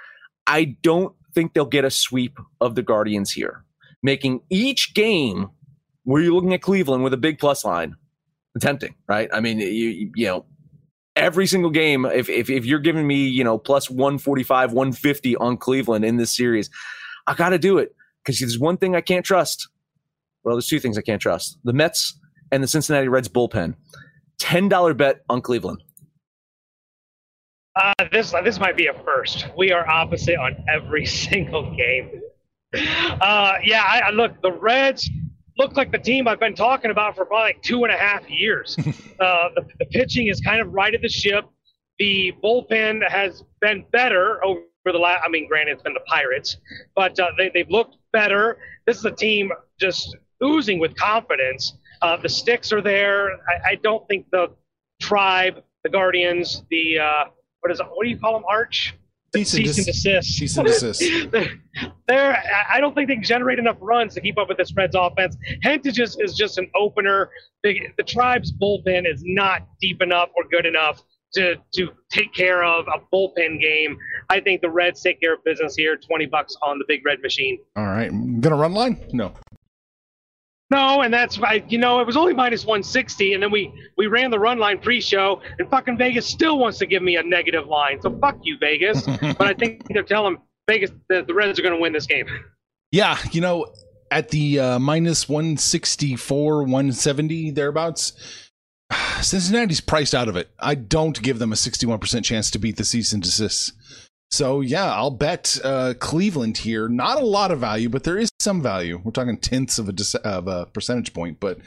I 0.45 0.75
don't 0.81 1.15
think 1.33 1.53
they'll 1.53 1.65
get 1.65 1.85
a 1.85 1.89
sweep 1.89 2.37
of 2.59 2.75
the 2.75 2.83
Guardians 2.83 3.31
here, 3.31 3.63
making 4.03 4.41
each 4.49 4.93
game 4.93 5.49
where 6.03 6.21
you're 6.21 6.33
looking 6.33 6.53
at 6.53 6.61
Cleveland 6.61 7.03
with 7.03 7.13
a 7.13 7.17
big 7.17 7.39
plus 7.39 7.63
line 7.63 7.95
tempting, 8.59 8.95
right? 9.07 9.29
I 9.31 9.39
mean, 9.39 9.59
you 9.59 10.11
you 10.15 10.25
know, 10.27 10.45
every 11.15 11.47
single 11.47 11.71
game, 11.71 12.05
if 12.05 12.27
if, 12.27 12.49
if 12.49 12.65
you're 12.65 12.79
giving 12.79 13.07
me 13.07 13.25
you 13.27 13.45
know 13.45 13.57
plus 13.57 13.89
145, 13.89 14.73
150 14.73 15.35
on 15.37 15.55
Cleveland 15.55 16.03
in 16.03 16.17
this 16.17 16.35
series, 16.35 16.69
I 17.25 17.35
got 17.35 17.49
to 17.49 17.57
do 17.57 17.77
it 17.77 17.95
because 18.27 18.39
there's 18.41 18.59
one 18.59 18.75
thing 18.75 18.95
I 18.95 19.01
can't 19.01 19.25
trust. 19.25 19.69
Well, 20.43 20.55
there's 20.55 20.67
two 20.67 20.79
things 20.79 20.97
I 20.97 21.01
can't 21.01 21.21
trust: 21.21 21.57
the 21.63 21.73
Mets 21.73 22.19
and 22.51 22.61
the 22.61 22.67
Cincinnati 22.67 23.07
Reds 23.07 23.29
bullpen. 23.29 23.75
Ten 24.37 24.69
dollar 24.69 24.93
bet 24.93 25.21
on 25.29 25.41
Cleveland. 25.41 25.83
Uh, 27.75 27.93
this 28.11 28.33
this 28.43 28.59
might 28.59 28.75
be 28.75 28.87
a 28.87 28.93
first. 28.93 29.47
We 29.57 29.71
are 29.71 29.87
opposite 29.87 30.37
on 30.37 30.57
every 30.69 31.05
single 31.29 31.75
game. 31.75 32.21
Uh, 32.73 33.53
yeah, 33.63 33.83
I, 33.87 34.01
I, 34.07 34.09
look 34.09 34.41
the 34.41 34.51
Reds 34.51 35.09
look 35.57 35.77
like 35.77 35.91
the 35.91 35.97
team 35.97 36.27
I've 36.27 36.39
been 36.39 36.53
talking 36.53 36.91
about 36.91 37.15
for 37.15 37.25
probably 37.25 37.53
like 37.53 37.61
two 37.63 37.85
and 37.85 37.93
a 37.93 37.97
half 37.97 38.29
years. 38.29 38.75
uh, 39.19 39.49
the, 39.55 39.65
the 39.79 39.85
pitching 39.85 40.27
is 40.27 40.41
kind 40.41 40.59
of 40.59 40.67
right 40.67 40.87
righted 40.87 41.01
the 41.01 41.09
ship. 41.09 41.45
The 41.97 42.33
bullpen 42.43 43.07
has 43.09 43.43
been 43.61 43.85
better 43.91 44.43
over 44.43 44.61
the 44.91 44.97
last. 44.97 45.23
I 45.25 45.29
mean, 45.29 45.47
granted, 45.47 45.73
it's 45.73 45.83
been 45.83 45.93
the 45.93 45.99
Pirates, 46.01 46.57
but 46.95 47.19
uh, 47.19 47.27
they 47.37 47.49
they've 47.53 47.69
looked 47.69 47.97
better. 48.11 48.57
This 48.85 48.97
is 48.97 49.05
a 49.05 49.11
team 49.11 49.51
just 49.79 50.15
oozing 50.43 50.79
with 50.79 50.95
confidence. 50.95 51.73
Uh, 52.01 52.17
the 52.17 52.29
sticks 52.29 52.71
are 52.71 52.81
there. 52.81 53.31
I, 53.47 53.69
I, 53.71 53.75
don't 53.81 54.07
think 54.07 54.27
the 54.31 54.49
tribe, 55.01 55.63
the 55.83 55.89
Guardians, 55.89 56.63
the 56.69 56.99
uh, 56.99 57.23
what 57.61 57.71
is 57.71 57.79
it, 57.79 57.87
what 57.91 58.03
do 58.03 58.09
you 58.09 58.19
call 58.19 58.33
them? 58.33 58.43
Arch. 58.47 58.95
Cease 59.35 59.53
and, 59.55 59.65
cease 59.65 59.77
and 59.77 59.85
desist. 59.87 60.37
Cease 60.37 60.57
and 60.57 60.67
desist. 60.67 61.03
they're, 62.07 62.43
I 62.71 62.79
don't 62.79 62.95
think 62.95 63.09
they 63.09 63.15
can 63.15 63.23
generate 63.23 63.59
enough 63.59 63.77
runs 63.81 64.13
to 64.13 64.21
keep 64.21 64.37
up 64.37 64.47
with 64.47 64.57
this 64.57 64.73
Reds 64.73 64.95
offense. 64.95 65.35
Hentges 65.65 65.99
is, 65.99 66.17
is 66.19 66.35
just 66.35 66.57
an 66.57 66.69
opener. 66.79 67.29
The, 67.63 67.79
the 67.97 68.03
Tribe's 68.03 68.53
bullpen 68.53 69.05
is 69.05 69.23
not 69.25 69.67
deep 69.81 70.01
enough 70.01 70.29
or 70.35 70.45
good 70.49 70.65
enough 70.65 71.03
to 71.33 71.55
to 71.73 71.89
take 72.09 72.33
care 72.33 72.63
of 72.63 72.85
a 72.87 72.99
bullpen 73.13 73.59
game. 73.61 73.97
I 74.29 74.39
think 74.39 74.61
the 74.61 74.69
Reds 74.69 75.01
take 75.01 75.21
care 75.21 75.33
of 75.33 75.43
business 75.43 75.75
here. 75.75 75.97
Twenty 75.97 76.25
bucks 76.25 76.55
on 76.61 76.79
the 76.79 76.85
big 76.87 77.05
red 77.05 77.21
machine. 77.21 77.59
All 77.75 77.85
right, 77.85 78.09
gonna 78.41 78.55
run 78.55 78.73
line? 78.73 79.05
No. 79.13 79.33
No, 80.69 81.01
and 81.01 81.13
that's 81.13 81.39
right. 81.39 81.63
You 81.71 81.77
know, 81.77 82.01
it 82.01 82.07
was 82.07 82.17
only 82.17 82.33
minus 82.33 82.65
160, 82.65 83.33
and 83.33 83.41
then 83.41 83.51
we 83.51 83.71
we 83.95 84.07
ran 84.07 84.31
the 84.31 84.39
run 84.39 84.59
line 84.59 84.79
pre-show, 84.79 85.41
and 85.59 85.69
fucking 85.69 85.97
Vegas 85.97 86.25
still 86.25 86.59
wants 86.59 86.77
to 86.79 86.85
give 86.85 87.01
me 87.01 87.15
a 87.15 87.23
negative 87.23 87.67
line. 87.67 88.01
So 88.01 88.17
fuck 88.19 88.37
you, 88.43 88.57
Vegas. 88.59 89.01
but 89.21 89.41
I 89.41 89.53
think 89.53 89.83
they're 89.87 90.03
telling 90.03 90.37
Vegas 90.67 90.91
that 91.07 91.27
the 91.27 91.33
Reds 91.33 91.57
are 91.57 91.61
going 91.61 91.75
to 91.75 91.79
win 91.79 91.93
this 91.93 92.05
game. 92.05 92.27
Yeah, 92.91 93.17
you 93.31 93.39
know, 93.39 93.67
at 94.11 94.29
the 94.29 94.59
uh, 94.59 94.79
minus 94.79 95.29
164, 95.29 96.63
170 96.63 97.51
thereabouts, 97.51 98.13
Cincinnati's 99.21 99.81
priced 99.81 100.13
out 100.13 100.27
of 100.27 100.35
it. 100.35 100.49
I 100.59 100.75
don't 100.75 101.21
give 101.21 101.39
them 101.39 101.53
a 101.53 101.55
61% 101.55 102.23
chance 102.25 102.51
to 102.51 102.59
beat 102.59 102.75
the 102.75 102.83
cease 102.83 103.13
and 103.13 103.23
desist. 103.23 103.71
So 104.29 104.61
yeah, 104.61 104.93
I'll 104.93 105.11
bet 105.11 105.57
uh, 105.63 105.93
Cleveland 105.99 106.57
here. 106.57 106.89
Not 106.89 107.21
a 107.21 107.25
lot 107.25 107.51
of 107.51 107.59
value, 107.59 107.89
but 107.89 108.03
there 108.03 108.17
is 108.17 108.29
some 108.39 108.61
value. 108.61 109.01
We're 109.03 109.11
talking 109.11 109.37
tenths 109.37 109.79
of 109.79 109.89
a 109.89 110.27
of 110.27 110.47
a 110.47 110.65
percentage 110.67 111.13
point, 111.13 111.39
but 111.39 111.59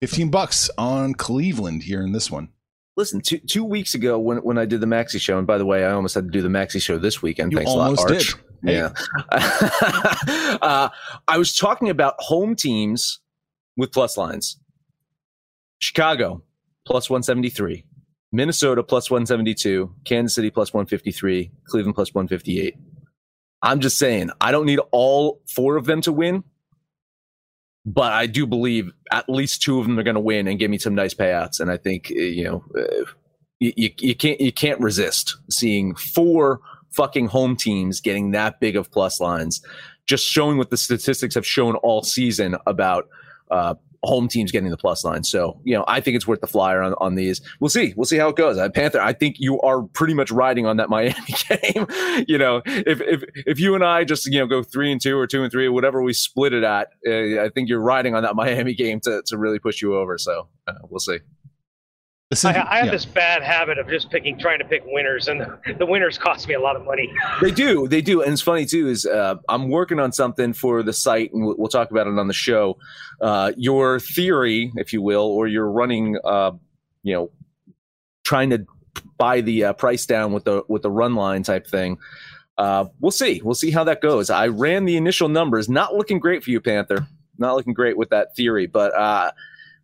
fifteen 0.00 0.30
bucks 0.30 0.70
on 0.78 1.14
Cleveland 1.14 1.82
here 1.82 2.02
in 2.02 2.12
this 2.12 2.30
one. 2.30 2.50
Listen, 2.96 3.20
two 3.20 3.38
two 3.38 3.64
weeks 3.64 3.94
ago 3.94 4.18
when 4.18 4.38
when 4.38 4.58
I 4.58 4.64
did 4.64 4.80
the 4.80 4.86
Maxi 4.86 5.20
show, 5.20 5.38
and 5.38 5.46
by 5.46 5.58
the 5.58 5.66
way, 5.66 5.84
I 5.84 5.92
almost 5.92 6.14
had 6.14 6.24
to 6.24 6.30
do 6.30 6.40
the 6.40 6.48
Maxi 6.48 6.80
show 6.80 6.98
this 6.98 7.20
weekend. 7.20 7.50
You 7.50 7.58
Thanks 7.58 7.72
almost 7.72 8.00
a 8.00 8.02
lot, 8.02 8.12
Arch. 8.12 8.26
did. 8.26 8.40
Yeah, 8.66 8.92
uh, 10.62 10.88
I 11.28 11.36
was 11.36 11.54
talking 11.54 11.90
about 11.90 12.14
home 12.18 12.54
teams 12.54 13.20
with 13.76 13.92
plus 13.92 14.16
lines. 14.16 14.58
Chicago 15.80 16.42
plus 16.86 17.10
one 17.10 17.22
seventy 17.24 17.50
three. 17.50 17.84
Minnesota 18.34 18.82
plus 18.82 19.12
172, 19.12 19.94
Kansas 20.04 20.34
City 20.34 20.50
plus 20.50 20.74
153, 20.74 21.52
Cleveland 21.68 21.94
plus 21.94 22.12
158. 22.12 22.76
I'm 23.62 23.78
just 23.78 23.96
saying, 23.96 24.30
I 24.40 24.50
don't 24.50 24.66
need 24.66 24.80
all 24.90 25.40
four 25.46 25.76
of 25.76 25.84
them 25.86 26.00
to 26.00 26.12
win, 26.12 26.42
but 27.86 28.12
I 28.12 28.26
do 28.26 28.44
believe 28.44 28.90
at 29.12 29.28
least 29.28 29.62
two 29.62 29.78
of 29.78 29.86
them 29.86 29.96
are 30.00 30.02
going 30.02 30.16
to 30.16 30.20
win 30.20 30.48
and 30.48 30.58
give 30.58 30.68
me 30.68 30.78
some 30.78 30.96
nice 30.96 31.14
payouts. 31.14 31.60
And 31.60 31.70
I 31.70 31.76
think 31.76 32.10
uh, 32.10 32.20
you 32.20 32.44
know 32.44 32.64
uh, 32.76 33.04
you, 33.60 33.90
you 34.00 34.16
can't 34.16 34.40
you 34.40 34.52
can't 34.52 34.80
resist 34.80 35.36
seeing 35.48 35.94
four 35.94 36.60
fucking 36.90 37.28
home 37.28 37.54
teams 37.56 38.00
getting 38.00 38.32
that 38.32 38.58
big 38.58 38.74
of 38.74 38.90
plus 38.90 39.20
lines, 39.20 39.64
just 40.06 40.26
showing 40.26 40.58
what 40.58 40.70
the 40.70 40.76
statistics 40.76 41.36
have 41.36 41.46
shown 41.46 41.76
all 41.76 42.02
season 42.02 42.56
about 42.66 43.08
uh, 43.52 43.74
home 44.06 44.28
teams 44.28 44.52
getting 44.52 44.70
the 44.70 44.76
plus 44.76 45.04
line. 45.04 45.24
So, 45.24 45.60
you 45.64 45.74
know, 45.74 45.84
I 45.88 46.00
think 46.00 46.16
it's 46.16 46.26
worth 46.26 46.40
the 46.40 46.46
flyer 46.46 46.82
on, 46.82 46.94
on 46.98 47.14
these. 47.14 47.40
We'll 47.60 47.68
see. 47.68 47.94
We'll 47.96 48.04
see 48.04 48.16
how 48.16 48.28
it 48.28 48.36
goes. 48.36 48.58
Uh, 48.58 48.68
Panther, 48.68 49.00
I 49.00 49.12
think 49.12 49.36
you 49.38 49.60
are 49.60 49.82
pretty 49.82 50.14
much 50.14 50.30
riding 50.30 50.66
on 50.66 50.76
that 50.78 50.88
Miami 50.94 51.14
game. 51.48 51.86
you 52.28 52.38
know, 52.38 52.62
if, 52.66 53.00
if, 53.00 53.24
if 53.34 53.60
you 53.60 53.74
and 53.74 53.84
I 53.84 54.04
just, 54.04 54.26
you 54.26 54.38
know, 54.38 54.46
go 54.46 54.62
three 54.62 54.92
and 54.92 55.00
two 55.00 55.18
or 55.18 55.26
two 55.26 55.42
and 55.42 55.50
three, 55.50 55.68
whatever 55.68 56.02
we 56.02 56.12
split 56.12 56.52
it 56.52 56.64
at, 56.64 56.88
uh, 57.06 57.44
I 57.44 57.50
think 57.54 57.68
you're 57.68 57.80
riding 57.80 58.14
on 58.14 58.22
that 58.22 58.36
Miami 58.44 58.74
game 58.74 59.00
to, 59.00 59.22
to 59.26 59.38
really 59.38 59.58
push 59.58 59.82
you 59.82 59.96
over. 59.96 60.18
So 60.18 60.48
uh, 60.66 60.74
we'll 60.88 61.00
see. 61.00 61.18
I, 62.32 62.48
I, 62.48 62.76
have 62.78 62.86
yeah. 62.86 62.90
this 62.90 63.04
bad 63.04 63.42
habit 63.42 63.78
of 63.78 63.88
just 63.88 64.10
picking, 64.10 64.38
trying 64.38 64.58
to 64.58 64.64
pick 64.64 64.82
winners, 64.86 65.28
and 65.28 65.40
the, 65.40 65.74
the, 65.78 65.86
winners 65.86 66.18
cost 66.18 66.48
me 66.48 66.54
a 66.54 66.60
lot 66.60 66.74
of 66.74 66.84
money. 66.84 67.12
they 67.40 67.50
do, 67.50 67.86
they 67.86 68.00
do, 68.00 68.22
and 68.22 68.32
it's 68.32 68.42
funny 68.42 68.64
too. 68.64 68.88
Is 68.88 69.06
uh, 69.06 69.36
I'm 69.48 69.68
working 69.68 70.00
on 70.00 70.10
something 70.10 70.52
for 70.52 70.82
the 70.82 70.92
site, 70.92 71.32
and 71.32 71.44
we'll, 71.44 71.54
we'll 71.58 71.68
talk 71.68 71.90
about 71.90 72.06
it 72.06 72.18
on 72.18 72.26
the 72.26 72.34
show. 72.34 72.78
Uh, 73.20 73.52
your 73.56 74.00
theory, 74.00 74.72
if 74.76 74.92
you 74.92 75.02
will, 75.02 75.26
or 75.26 75.46
you're 75.46 75.70
running, 75.70 76.16
uh, 76.24 76.52
you 77.02 77.14
know, 77.14 77.30
trying 78.24 78.50
to 78.50 78.66
buy 79.18 79.40
the 79.40 79.64
uh, 79.64 79.72
price 79.74 80.06
down 80.06 80.32
with 80.32 80.44
the 80.44 80.62
with 80.66 80.82
the 80.82 80.90
run 80.90 81.14
line 81.14 81.42
type 81.42 81.66
thing. 81.66 81.98
Uh, 82.56 82.86
we'll 83.00 83.10
see. 83.10 83.42
We'll 83.44 83.54
see 83.54 83.70
how 83.70 83.84
that 83.84 84.00
goes. 84.00 84.30
I 84.30 84.46
ran 84.46 84.86
the 84.86 84.96
initial 84.96 85.28
numbers, 85.28 85.68
not 85.68 85.94
looking 85.94 86.20
great 86.20 86.42
for 86.42 86.50
you, 86.50 86.60
Panther. 86.60 87.06
Not 87.36 87.56
looking 87.56 87.74
great 87.74 87.96
with 87.96 88.10
that 88.10 88.34
theory, 88.36 88.66
but 88.66 88.94
uh, 88.94 89.32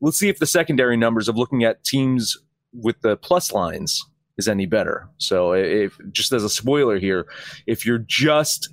let's 0.00 0.18
see 0.18 0.28
if 0.28 0.38
the 0.38 0.46
secondary 0.46 0.96
numbers 0.96 1.28
of 1.28 1.36
looking 1.36 1.64
at 1.64 1.84
teams 1.84 2.36
with 2.72 3.00
the 3.00 3.16
plus 3.16 3.52
lines 3.52 4.04
is 4.38 4.48
any 4.48 4.66
better. 4.66 5.08
So 5.18 5.52
if 5.52 5.98
just 6.12 6.32
as 6.32 6.44
a 6.44 6.50
spoiler 6.50 6.98
here, 6.98 7.26
if 7.66 7.84
you're 7.84 7.98
just 7.98 8.68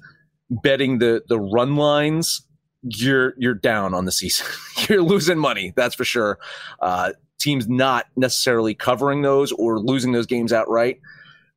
betting 0.49 0.99
the 0.99 1.23
the 1.27 1.39
run 1.39 1.75
lines, 1.75 2.41
you're 2.83 3.33
you're 3.37 3.53
down 3.53 3.93
on 3.93 4.05
the 4.05 4.11
season. 4.11 4.45
you're 4.89 5.01
losing 5.01 5.37
money, 5.37 5.73
that's 5.75 5.95
for 5.95 6.05
sure. 6.05 6.39
Uh, 6.81 7.13
teams 7.39 7.67
not 7.67 8.07
necessarily 8.15 8.73
covering 8.73 9.21
those 9.21 9.51
or 9.53 9.79
losing 9.79 10.11
those 10.11 10.25
games 10.25 10.51
outright. 10.51 10.99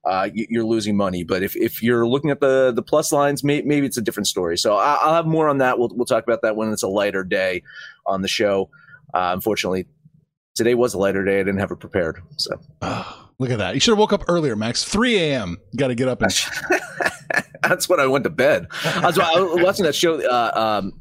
Uh, 0.03 0.31
you're 0.33 0.65
losing 0.65 0.97
money, 0.97 1.23
but 1.23 1.43
if, 1.43 1.55
if 1.57 1.83
you're 1.83 2.07
looking 2.09 2.31
at 2.31 2.41
the 2.41 2.73
the 2.75 2.83
plus 2.83 3.13
lines, 3.13 3.45
may, 3.45 3.61
maybe 3.61 3.87
it's 3.87 3.99
a 3.99 4.03
different 4.03 4.27
story. 4.27 4.57
So 4.57 4.77
I'll 4.77 5.13
have 5.13 5.27
more 5.27 5.47
on 5.47 5.59
that. 5.59 5.79
We'll 5.79 5.91
we'll 5.93 6.07
talk 6.07 6.25
about 6.25 6.41
that 6.41 6.57
when 6.57 6.73
it's 6.73 6.83
a 6.83 6.89
lighter 6.89 7.23
day 7.23 7.63
on 8.07 8.23
the 8.23 8.29
show. 8.29 8.71
Uh, 9.15 9.31
unfortunately, 9.35 9.87
today 10.55 10.75
was 10.75 10.95
a 10.95 10.99
lighter 10.99 11.25
day. 11.25 11.37
I 11.37 11.43
didn't 11.43 11.59
have 11.59 11.71
it 11.71 11.81
prepared. 11.81 12.21
So 12.37 12.61
oh, 12.83 13.31
look 13.39 13.51
at 13.51 13.59
that. 13.59 13.75
You 13.75 13.81
should 13.81 13.93
have 13.93 13.99
woke 13.99 14.13
up 14.13 14.25
earlier, 14.29 14.57
Max. 14.57 14.85
3 14.85 15.17
a.m. 15.19 15.59
Got 15.77 15.89
to 15.89 15.95
get 15.95 16.09
up 16.09 16.23
and. 16.23 16.33
That's 17.63 17.89
when 17.89 18.01
I 18.01 18.07
went 18.07 18.25
to 18.25 18.31
bed. 18.31 18.67
I 18.85 19.07
was, 19.07 19.19
I 19.19 19.39
was 19.39 19.63
watching 19.63 19.85
that 19.85 19.95
show, 19.95 20.21
uh, 20.27 20.81
um, 20.83 20.99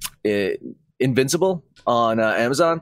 Invincible 1.00 1.64
on 1.88 2.20
uh, 2.20 2.34
Amazon. 2.38 2.82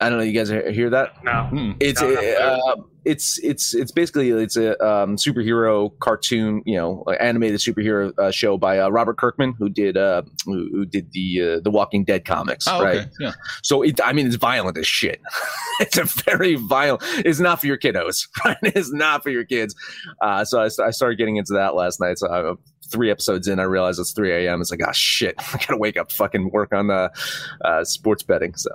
I 0.00 0.08
don't 0.08 0.18
know. 0.18 0.24
You 0.24 0.32
guys 0.32 0.48
hear 0.48 0.88
that? 0.90 1.22
No. 1.22 1.44
Hmm. 1.50 1.72
It's 1.78 2.00
No, 2.00 2.10
no, 2.10 2.20
uh, 2.20 2.82
it's 3.04 3.38
it's 3.42 3.74
it's 3.74 3.92
basically 3.92 4.30
it's 4.30 4.56
a 4.56 4.72
um, 4.86 5.16
superhero 5.16 5.90
cartoon, 6.00 6.62
you 6.64 6.76
know, 6.76 7.04
animated 7.20 7.60
superhero 7.60 8.18
uh, 8.18 8.30
show 8.30 8.56
by 8.56 8.78
uh, 8.78 8.88
Robert 8.88 9.18
Kirkman, 9.18 9.54
who 9.58 9.68
did 9.68 9.96
uh, 9.98 10.22
who, 10.46 10.68
who 10.72 10.86
did 10.86 11.12
the 11.12 11.42
uh, 11.42 11.60
the 11.60 11.70
Walking 11.70 12.04
Dead 12.04 12.24
comics, 12.24 12.66
Oh, 12.66 12.82
right? 12.82 12.98
okay. 13.00 13.10
Yeah. 13.20 13.32
So 13.62 13.82
it, 13.82 14.00
I 14.02 14.12
mean, 14.14 14.26
it's 14.26 14.36
violent 14.36 14.78
as 14.78 14.86
shit. 14.86 15.20
it's 15.80 15.98
a 15.98 16.04
very 16.24 16.54
violent. 16.56 17.02
It's 17.24 17.40
not 17.40 17.60
for 17.60 17.66
your 17.66 17.78
kiddos, 17.78 18.26
right? 18.44 18.56
It's 18.62 18.92
not 18.92 19.22
for 19.22 19.30
your 19.30 19.44
kids. 19.44 19.74
Uh, 20.22 20.44
so 20.44 20.60
I, 20.62 20.68
I 20.84 20.90
started 20.90 21.16
getting 21.16 21.36
into 21.36 21.52
that 21.54 21.74
last 21.74 22.00
night. 22.00 22.18
So 22.18 22.28
I, 22.30 22.54
three 22.90 23.10
episodes 23.10 23.48
in, 23.48 23.60
I 23.60 23.64
realized 23.64 24.00
it's 24.00 24.12
3 24.12 24.46
a.m. 24.46 24.60
It's 24.60 24.70
like, 24.70 24.80
ah, 24.84 24.92
shit, 24.92 25.34
I 25.54 25.58
gotta 25.58 25.76
wake 25.76 25.96
up, 25.96 26.10
fucking 26.10 26.50
work 26.50 26.72
on 26.74 26.90
uh, 26.90 27.08
uh, 27.64 27.84
sports 27.84 28.22
betting. 28.22 28.54
So, 28.56 28.70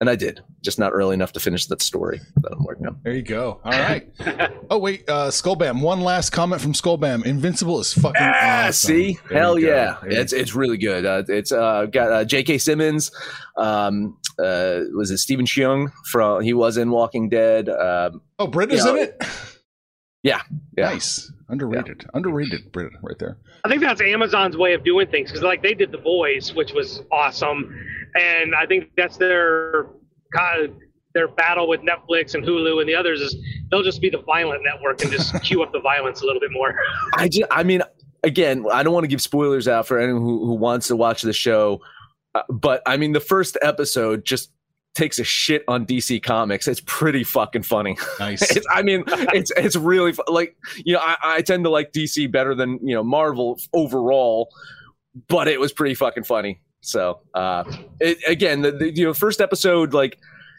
and 0.00 0.10
I 0.10 0.16
did, 0.16 0.40
just 0.62 0.78
not 0.78 0.92
early 0.92 1.14
enough 1.14 1.32
to 1.32 1.40
finish 1.40 1.66
that 1.66 1.80
story 1.82 2.20
that 2.42 2.52
I'm 2.52 2.64
working 2.64 2.86
on. 2.86 3.00
There 3.02 3.14
you 3.14 3.22
go. 3.22 3.60
All 3.64 3.72
right. 3.72 4.08
oh 4.70 4.78
wait, 4.78 5.08
uh, 5.08 5.28
Skullbam. 5.28 5.80
One 5.80 6.00
last 6.00 6.30
comment 6.30 6.60
from 6.60 6.72
Skullbam. 6.74 7.24
Invincible 7.24 7.80
is 7.80 7.92
fucking 7.94 8.14
Ah, 8.18 8.66
awesome. 8.68 8.88
see, 8.88 9.18
There 9.28 9.38
hell 9.38 9.58
yeah, 9.58 9.96
it's 10.04 10.32
it's 10.32 10.54
really 10.54 10.76
good. 10.78 11.06
Uh, 11.06 11.22
it's 11.28 11.52
uh, 11.52 11.86
got 11.86 12.12
uh, 12.12 12.24
J.K. 12.24 12.58
Simmons. 12.58 13.10
Um, 13.56 14.18
uh, 14.38 14.80
was 14.94 15.10
it 15.10 15.18
Stephen 15.18 15.46
Cheung 15.46 15.90
from? 16.10 16.42
He 16.42 16.52
was 16.52 16.76
in 16.76 16.90
Walking 16.90 17.28
Dead. 17.28 17.68
Um, 17.68 18.20
Oh, 18.38 18.46
Britta's 18.46 18.84
Yeah. 18.84 18.90
in 18.92 18.96
it. 18.98 19.22
Yeah, 20.22 20.40
yeah. 20.76 20.86
Nice. 20.90 21.30
Underrated. 21.48 22.04
Underrated. 22.12 22.72
Britta, 22.72 22.96
right 23.00 23.16
there. 23.20 23.38
I 23.64 23.68
think 23.68 23.80
that's 23.80 24.00
Amazon's 24.00 24.56
way 24.56 24.74
of 24.74 24.82
doing 24.82 25.06
things 25.06 25.30
because, 25.30 25.44
like, 25.44 25.62
they 25.62 25.72
did 25.72 25.92
The 25.92 25.98
Boys, 25.98 26.52
which 26.52 26.72
was 26.72 27.02
awesome, 27.12 27.72
and 28.16 28.54
I 28.54 28.66
think 28.66 28.90
that's 28.96 29.16
their 29.16 29.86
kind 30.34 30.64
of 30.64 30.72
their 31.14 31.28
battle 31.28 31.66
with 31.66 31.80
Netflix 31.80 32.34
and 32.34 32.44
Hulu 32.44 32.80
and 32.80 32.88
the 32.88 32.94
others 32.94 33.22
is 33.22 33.34
they'll 33.70 33.82
just 33.82 34.02
be 34.02 34.10
the 34.10 34.20
violent 34.22 34.62
network 34.62 35.02
and 35.02 35.10
just 35.10 35.32
cue 35.42 35.62
up 35.62 35.72
the 35.72 35.80
violence 35.80 36.20
a 36.20 36.26
little 36.26 36.40
bit 36.40 36.52
more. 36.52 36.76
I 37.14 37.28
just, 37.28 37.50
I 37.50 37.62
mean, 37.62 37.82
again, 38.22 38.66
I 38.70 38.82
don't 38.82 38.92
want 38.92 39.04
to 39.04 39.08
give 39.08 39.22
spoilers 39.22 39.66
out 39.66 39.86
for 39.86 39.98
anyone 39.98 40.20
who, 40.20 40.44
who 40.44 40.54
wants 40.54 40.88
to 40.88 40.96
watch 40.96 41.22
the 41.22 41.32
show, 41.32 41.80
uh, 42.34 42.42
but 42.50 42.82
I 42.84 42.98
mean, 42.98 43.12
the 43.12 43.20
first 43.20 43.56
episode 43.62 44.26
just 44.26 44.50
takes 44.94 45.18
a 45.18 45.24
shit 45.24 45.62
on 45.68 45.86
DC 45.86 46.22
Comics. 46.22 46.68
It's 46.68 46.82
pretty 46.84 47.24
fucking 47.24 47.62
funny. 47.62 47.96
Nice. 48.18 48.42
It's, 48.56 48.66
I 48.70 48.82
mean, 48.82 49.04
it's 49.06 49.52
it's 49.56 49.76
really 49.76 50.12
fu- 50.12 50.22
like 50.28 50.56
you 50.84 50.94
know, 50.94 51.00
I, 51.00 51.16
I 51.22 51.42
tend 51.42 51.64
to 51.64 51.70
like 51.70 51.92
DC 51.92 52.30
better 52.30 52.54
than 52.54 52.78
you 52.82 52.94
know 52.94 53.02
Marvel 53.02 53.58
overall, 53.72 54.48
but 55.28 55.48
it 55.48 55.60
was 55.60 55.72
pretty 55.72 55.94
fucking 55.94 56.24
funny. 56.24 56.60
So, 56.86 57.20
uh, 57.34 57.64
it, 58.00 58.18
again, 58.26 58.62
the, 58.62 58.72
the 58.72 58.94
you 58.94 59.04
know 59.04 59.14
first 59.14 59.40
episode 59.40 59.92
like 59.92 60.18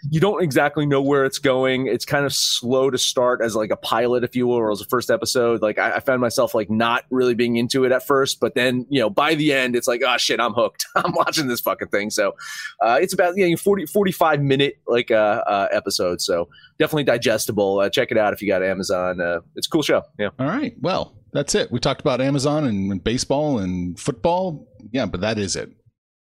you 0.10 0.20
don't 0.20 0.44
exactly 0.44 0.86
know 0.86 1.02
where 1.02 1.26
it's 1.26 1.40
going. 1.40 1.88
It's 1.88 2.06
kind 2.06 2.26
of 2.26 2.34
slow 2.34 2.90
to 2.90 2.98
start 2.98 3.42
as 3.42 3.56
like 3.56 3.72
a 3.72 3.76
pilot, 3.76 4.24
if 4.24 4.36
you 4.36 4.48
will, 4.48 4.56
or 4.56 4.72
as 4.72 4.82
a 4.82 4.86
first 4.86 5.10
episode. 5.10 5.62
Like 5.62 5.78
I, 5.78 5.96
I 5.96 6.00
found 6.00 6.22
myself 6.22 6.54
like 6.54 6.70
not 6.70 7.06
really 7.10 7.34
being 7.34 7.56
into 7.56 7.84
it 7.86 7.92
at 7.92 8.06
first, 8.06 8.40
but 8.40 8.56
then 8.56 8.86
you 8.90 9.00
know 9.00 9.10
by 9.10 9.36
the 9.36 9.54
end, 9.54 9.76
it's 9.76 9.88
like 9.88 10.02
oh 10.06 10.18
shit, 10.18 10.40
I'm 10.40 10.54
hooked. 10.54 10.86
I'm 10.96 11.14
watching 11.14 11.48
this 11.48 11.62
fucking 11.62 11.90
thing. 11.90 12.10
So 12.10 12.36
uh, 12.82 13.00
it's 13.02 13.14
about 13.14 13.36
you 13.38 13.50
know 13.50 13.58
40 13.58 13.86
45 13.88 14.42
minute 14.42 14.80
like 14.88 15.12
uh, 15.12 15.44
uh 15.48 15.68
episode. 15.72 16.22
So 16.22 16.50
definitely 16.80 17.06
digestible. 17.06 17.80
Uh, 17.80 17.90
check 17.90 18.12
it 18.12 18.18
out 18.18 18.34
if 18.34 18.42
you 18.42 18.48
got 18.48 18.64
Amazon. 18.64 19.20
Uh, 19.20 19.42
it's 19.56 19.68
a 19.68 19.70
cool 19.70 19.84
show. 19.84 20.04
Yeah. 20.20 20.30
All 20.40 20.48
right. 20.48 20.76
Well, 20.82 21.14
that's 21.34 21.56
it. 21.56 21.72
We 21.72 21.80
talked 21.80 22.02
about 22.02 22.22
Amazon 22.22 22.66
and, 22.66 22.92
and 22.92 23.04
baseball 23.04 23.60
and 23.60 24.00
football. 24.00 24.68
Yeah, 24.92 25.06
but 25.06 25.22
that 25.22 25.38
is 25.38 25.56
it. 25.56 25.72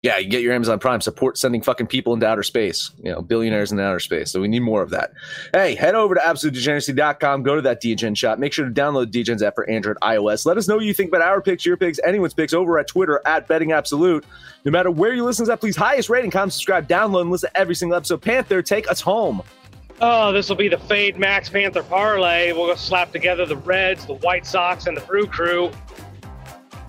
Yeah, 0.02 0.18
you 0.18 0.28
get 0.28 0.42
your 0.42 0.52
Amazon 0.52 0.78
Prime 0.78 1.00
support 1.00 1.37
sending 1.37 1.61
fucking 1.61 1.88
people 1.88 2.14
into 2.14 2.24
outer 2.24 2.44
space, 2.44 2.92
you 3.02 3.11
know, 3.11 3.20
billionaires 3.20 3.72
in 3.72 3.80
outer 3.80 3.98
space. 3.98 4.30
So 4.30 4.40
we 4.40 4.46
need 4.46 4.61
more 4.61 4.80
of 4.80 4.90
that. 4.90 5.11
Hey, 5.52 5.74
head 5.74 5.96
over 5.96 6.14
to 6.14 6.20
absolutedegeneracy.com, 6.20 7.42
go 7.42 7.56
to 7.56 7.62
that 7.62 7.82
DGen 7.82 8.16
shop. 8.16 8.38
Make 8.38 8.52
sure 8.52 8.64
to 8.64 8.70
download 8.70 9.06
DGen's 9.06 9.42
app 9.42 9.56
for 9.56 9.68
Android, 9.68 9.96
iOS. 10.00 10.46
Let 10.46 10.56
us 10.56 10.68
know 10.68 10.76
what 10.76 10.84
you 10.84 10.94
think 10.94 11.08
about 11.08 11.22
our 11.22 11.42
picks, 11.42 11.66
your 11.66 11.76
picks, 11.76 11.98
anyone's 12.06 12.32
picks 12.32 12.52
over 12.52 12.78
at 12.78 12.87
Twitter 12.87 13.20
at 13.26 13.48
Betting 13.48 13.72
Absolute. 13.72 14.24
No 14.64 14.70
matter 14.70 14.92
where 14.92 15.14
you 15.14 15.24
listen 15.24 15.46
to 15.46 15.48
that, 15.50 15.58
please 15.58 15.74
highest 15.74 16.08
rating, 16.08 16.30
comment, 16.30 16.52
subscribe, 16.52 16.87
download, 16.87 17.22
and 17.22 17.30
listen 17.32 17.50
to 17.50 17.58
every 17.58 17.74
single 17.74 17.96
episode. 17.96 18.22
Panther, 18.22 18.62
take 18.62 18.88
us 18.88 19.00
home. 19.00 19.42
Oh, 20.00 20.30
this 20.30 20.48
will 20.48 20.54
be 20.54 20.68
the 20.68 20.78
Fade 20.78 21.18
Max 21.18 21.48
Panther 21.48 21.82
parlay. 21.82 22.52
We'll 22.52 22.68
go 22.68 22.76
slap 22.76 23.11
together 23.11 23.46
the 23.46 23.56
Reds, 23.56 24.06
the 24.06 24.14
White 24.14 24.46
Sox, 24.46 24.87
and 24.87 24.96
the 24.96 25.00
Brew 25.00 25.26
Crew. 25.26 25.72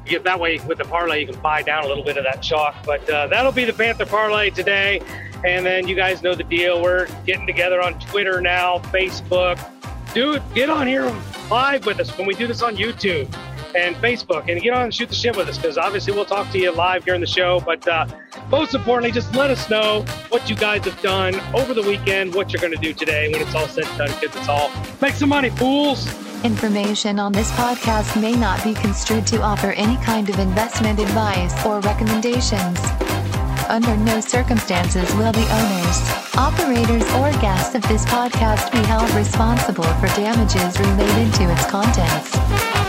Get 0.09 0.23
that 0.23 0.39
way 0.39 0.59
with 0.67 0.79
the 0.79 0.85
parlay, 0.85 1.21
you 1.21 1.27
can 1.27 1.39
buy 1.39 1.61
down 1.61 1.85
a 1.85 1.87
little 1.87 2.03
bit 2.03 2.17
of 2.17 2.23
that 2.23 2.41
chalk. 2.41 2.75
But 2.85 3.07
uh, 3.09 3.27
that'll 3.27 3.51
be 3.51 3.63
the 3.63 3.73
Panther 3.73 4.05
parlay 4.05 4.49
today. 4.49 5.01
And 5.45 5.65
then 5.65 5.87
you 5.87 5.95
guys 5.95 6.21
know 6.21 6.35
the 6.35 6.43
deal. 6.43 6.81
We're 6.81 7.07
getting 7.25 7.47
together 7.47 7.81
on 7.81 7.97
Twitter 7.99 8.41
now, 8.41 8.79
Facebook. 8.79 9.63
Dude, 10.13 10.41
get 10.53 10.69
on 10.69 10.87
here 10.87 11.05
live 11.49 11.85
with 11.85 11.99
us 11.99 12.15
when 12.17 12.27
we 12.27 12.33
do 12.33 12.47
this 12.47 12.61
on 12.61 12.75
YouTube 12.75 13.31
and 13.75 13.95
Facebook, 13.97 14.49
and 14.49 14.61
get 14.61 14.73
on 14.73 14.83
and 14.83 14.93
shoot 14.93 15.09
the 15.09 15.15
shit 15.15 15.35
with 15.35 15.47
us 15.47 15.57
because 15.57 15.77
obviously 15.77 16.13
we'll 16.13 16.25
talk 16.25 16.49
to 16.51 16.59
you 16.59 16.71
live 16.71 17.05
during 17.05 17.21
the 17.21 17.27
show. 17.27 17.59
But 17.59 17.87
uh, 17.87 18.07
most 18.49 18.73
importantly, 18.73 19.11
just 19.11 19.33
let 19.35 19.49
us 19.49 19.69
know 19.69 20.03
what 20.29 20.49
you 20.49 20.55
guys 20.55 20.85
have 20.85 21.01
done 21.01 21.35
over 21.53 21.73
the 21.73 21.83
weekend, 21.83 22.33
what 22.33 22.51
you're 22.51 22.61
going 22.61 22.73
to 22.73 22.81
do 22.81 22.93
today 22.93 23.31
when 23.31 23.41
it's 23.41 23.55
all 23.55 23.67
said 23.67 23.85
and 23.85 23.97
done, 23.97 24.19
kids. 24.19 24.35
It's 24.35 24.47
all 24.47 24.71
make 25.01 25.13
some 25.13 25.29
money, 25.29 25.49
fools. 25.49 26.07
Information 26.43 27.19
on 27.19 27.33
this 27.33 27.51
podcast 27.51 28.19
may 28.19 28.33
not 28.33 28.63
be 28.63 28.73
construed 28.73 29.27
to 29.27 29.41
offer 29.41 29.71
any 29.71 29.97
kind 29.97 30.29
of 30.29 30.39
investment 30.39 30.99
advice 30.99 31.65
or 31.65 31.81
recommendations. 31.81 32.79
Under 33.67 33.95
no 33.97 34.19
circumstances 34.19 35.13
will 35.15 35.31
the 35.31 35.45
owners, 35.51 36.35
operators, 36.35 37.03
or 37.15 37.31
guests 37.41 37.75
of 37.75 37.83
this 37.83 38.05
podcast 38.05 38.71
be 38.71 38.79
held 38.79 39.11
responsible 39.11 39.83
for 39.83 40.07
damages 40.15 40.79
related 40.79 41.33
to 41.35 41.51
its 41.51 41.65
contents. 41.69 42.88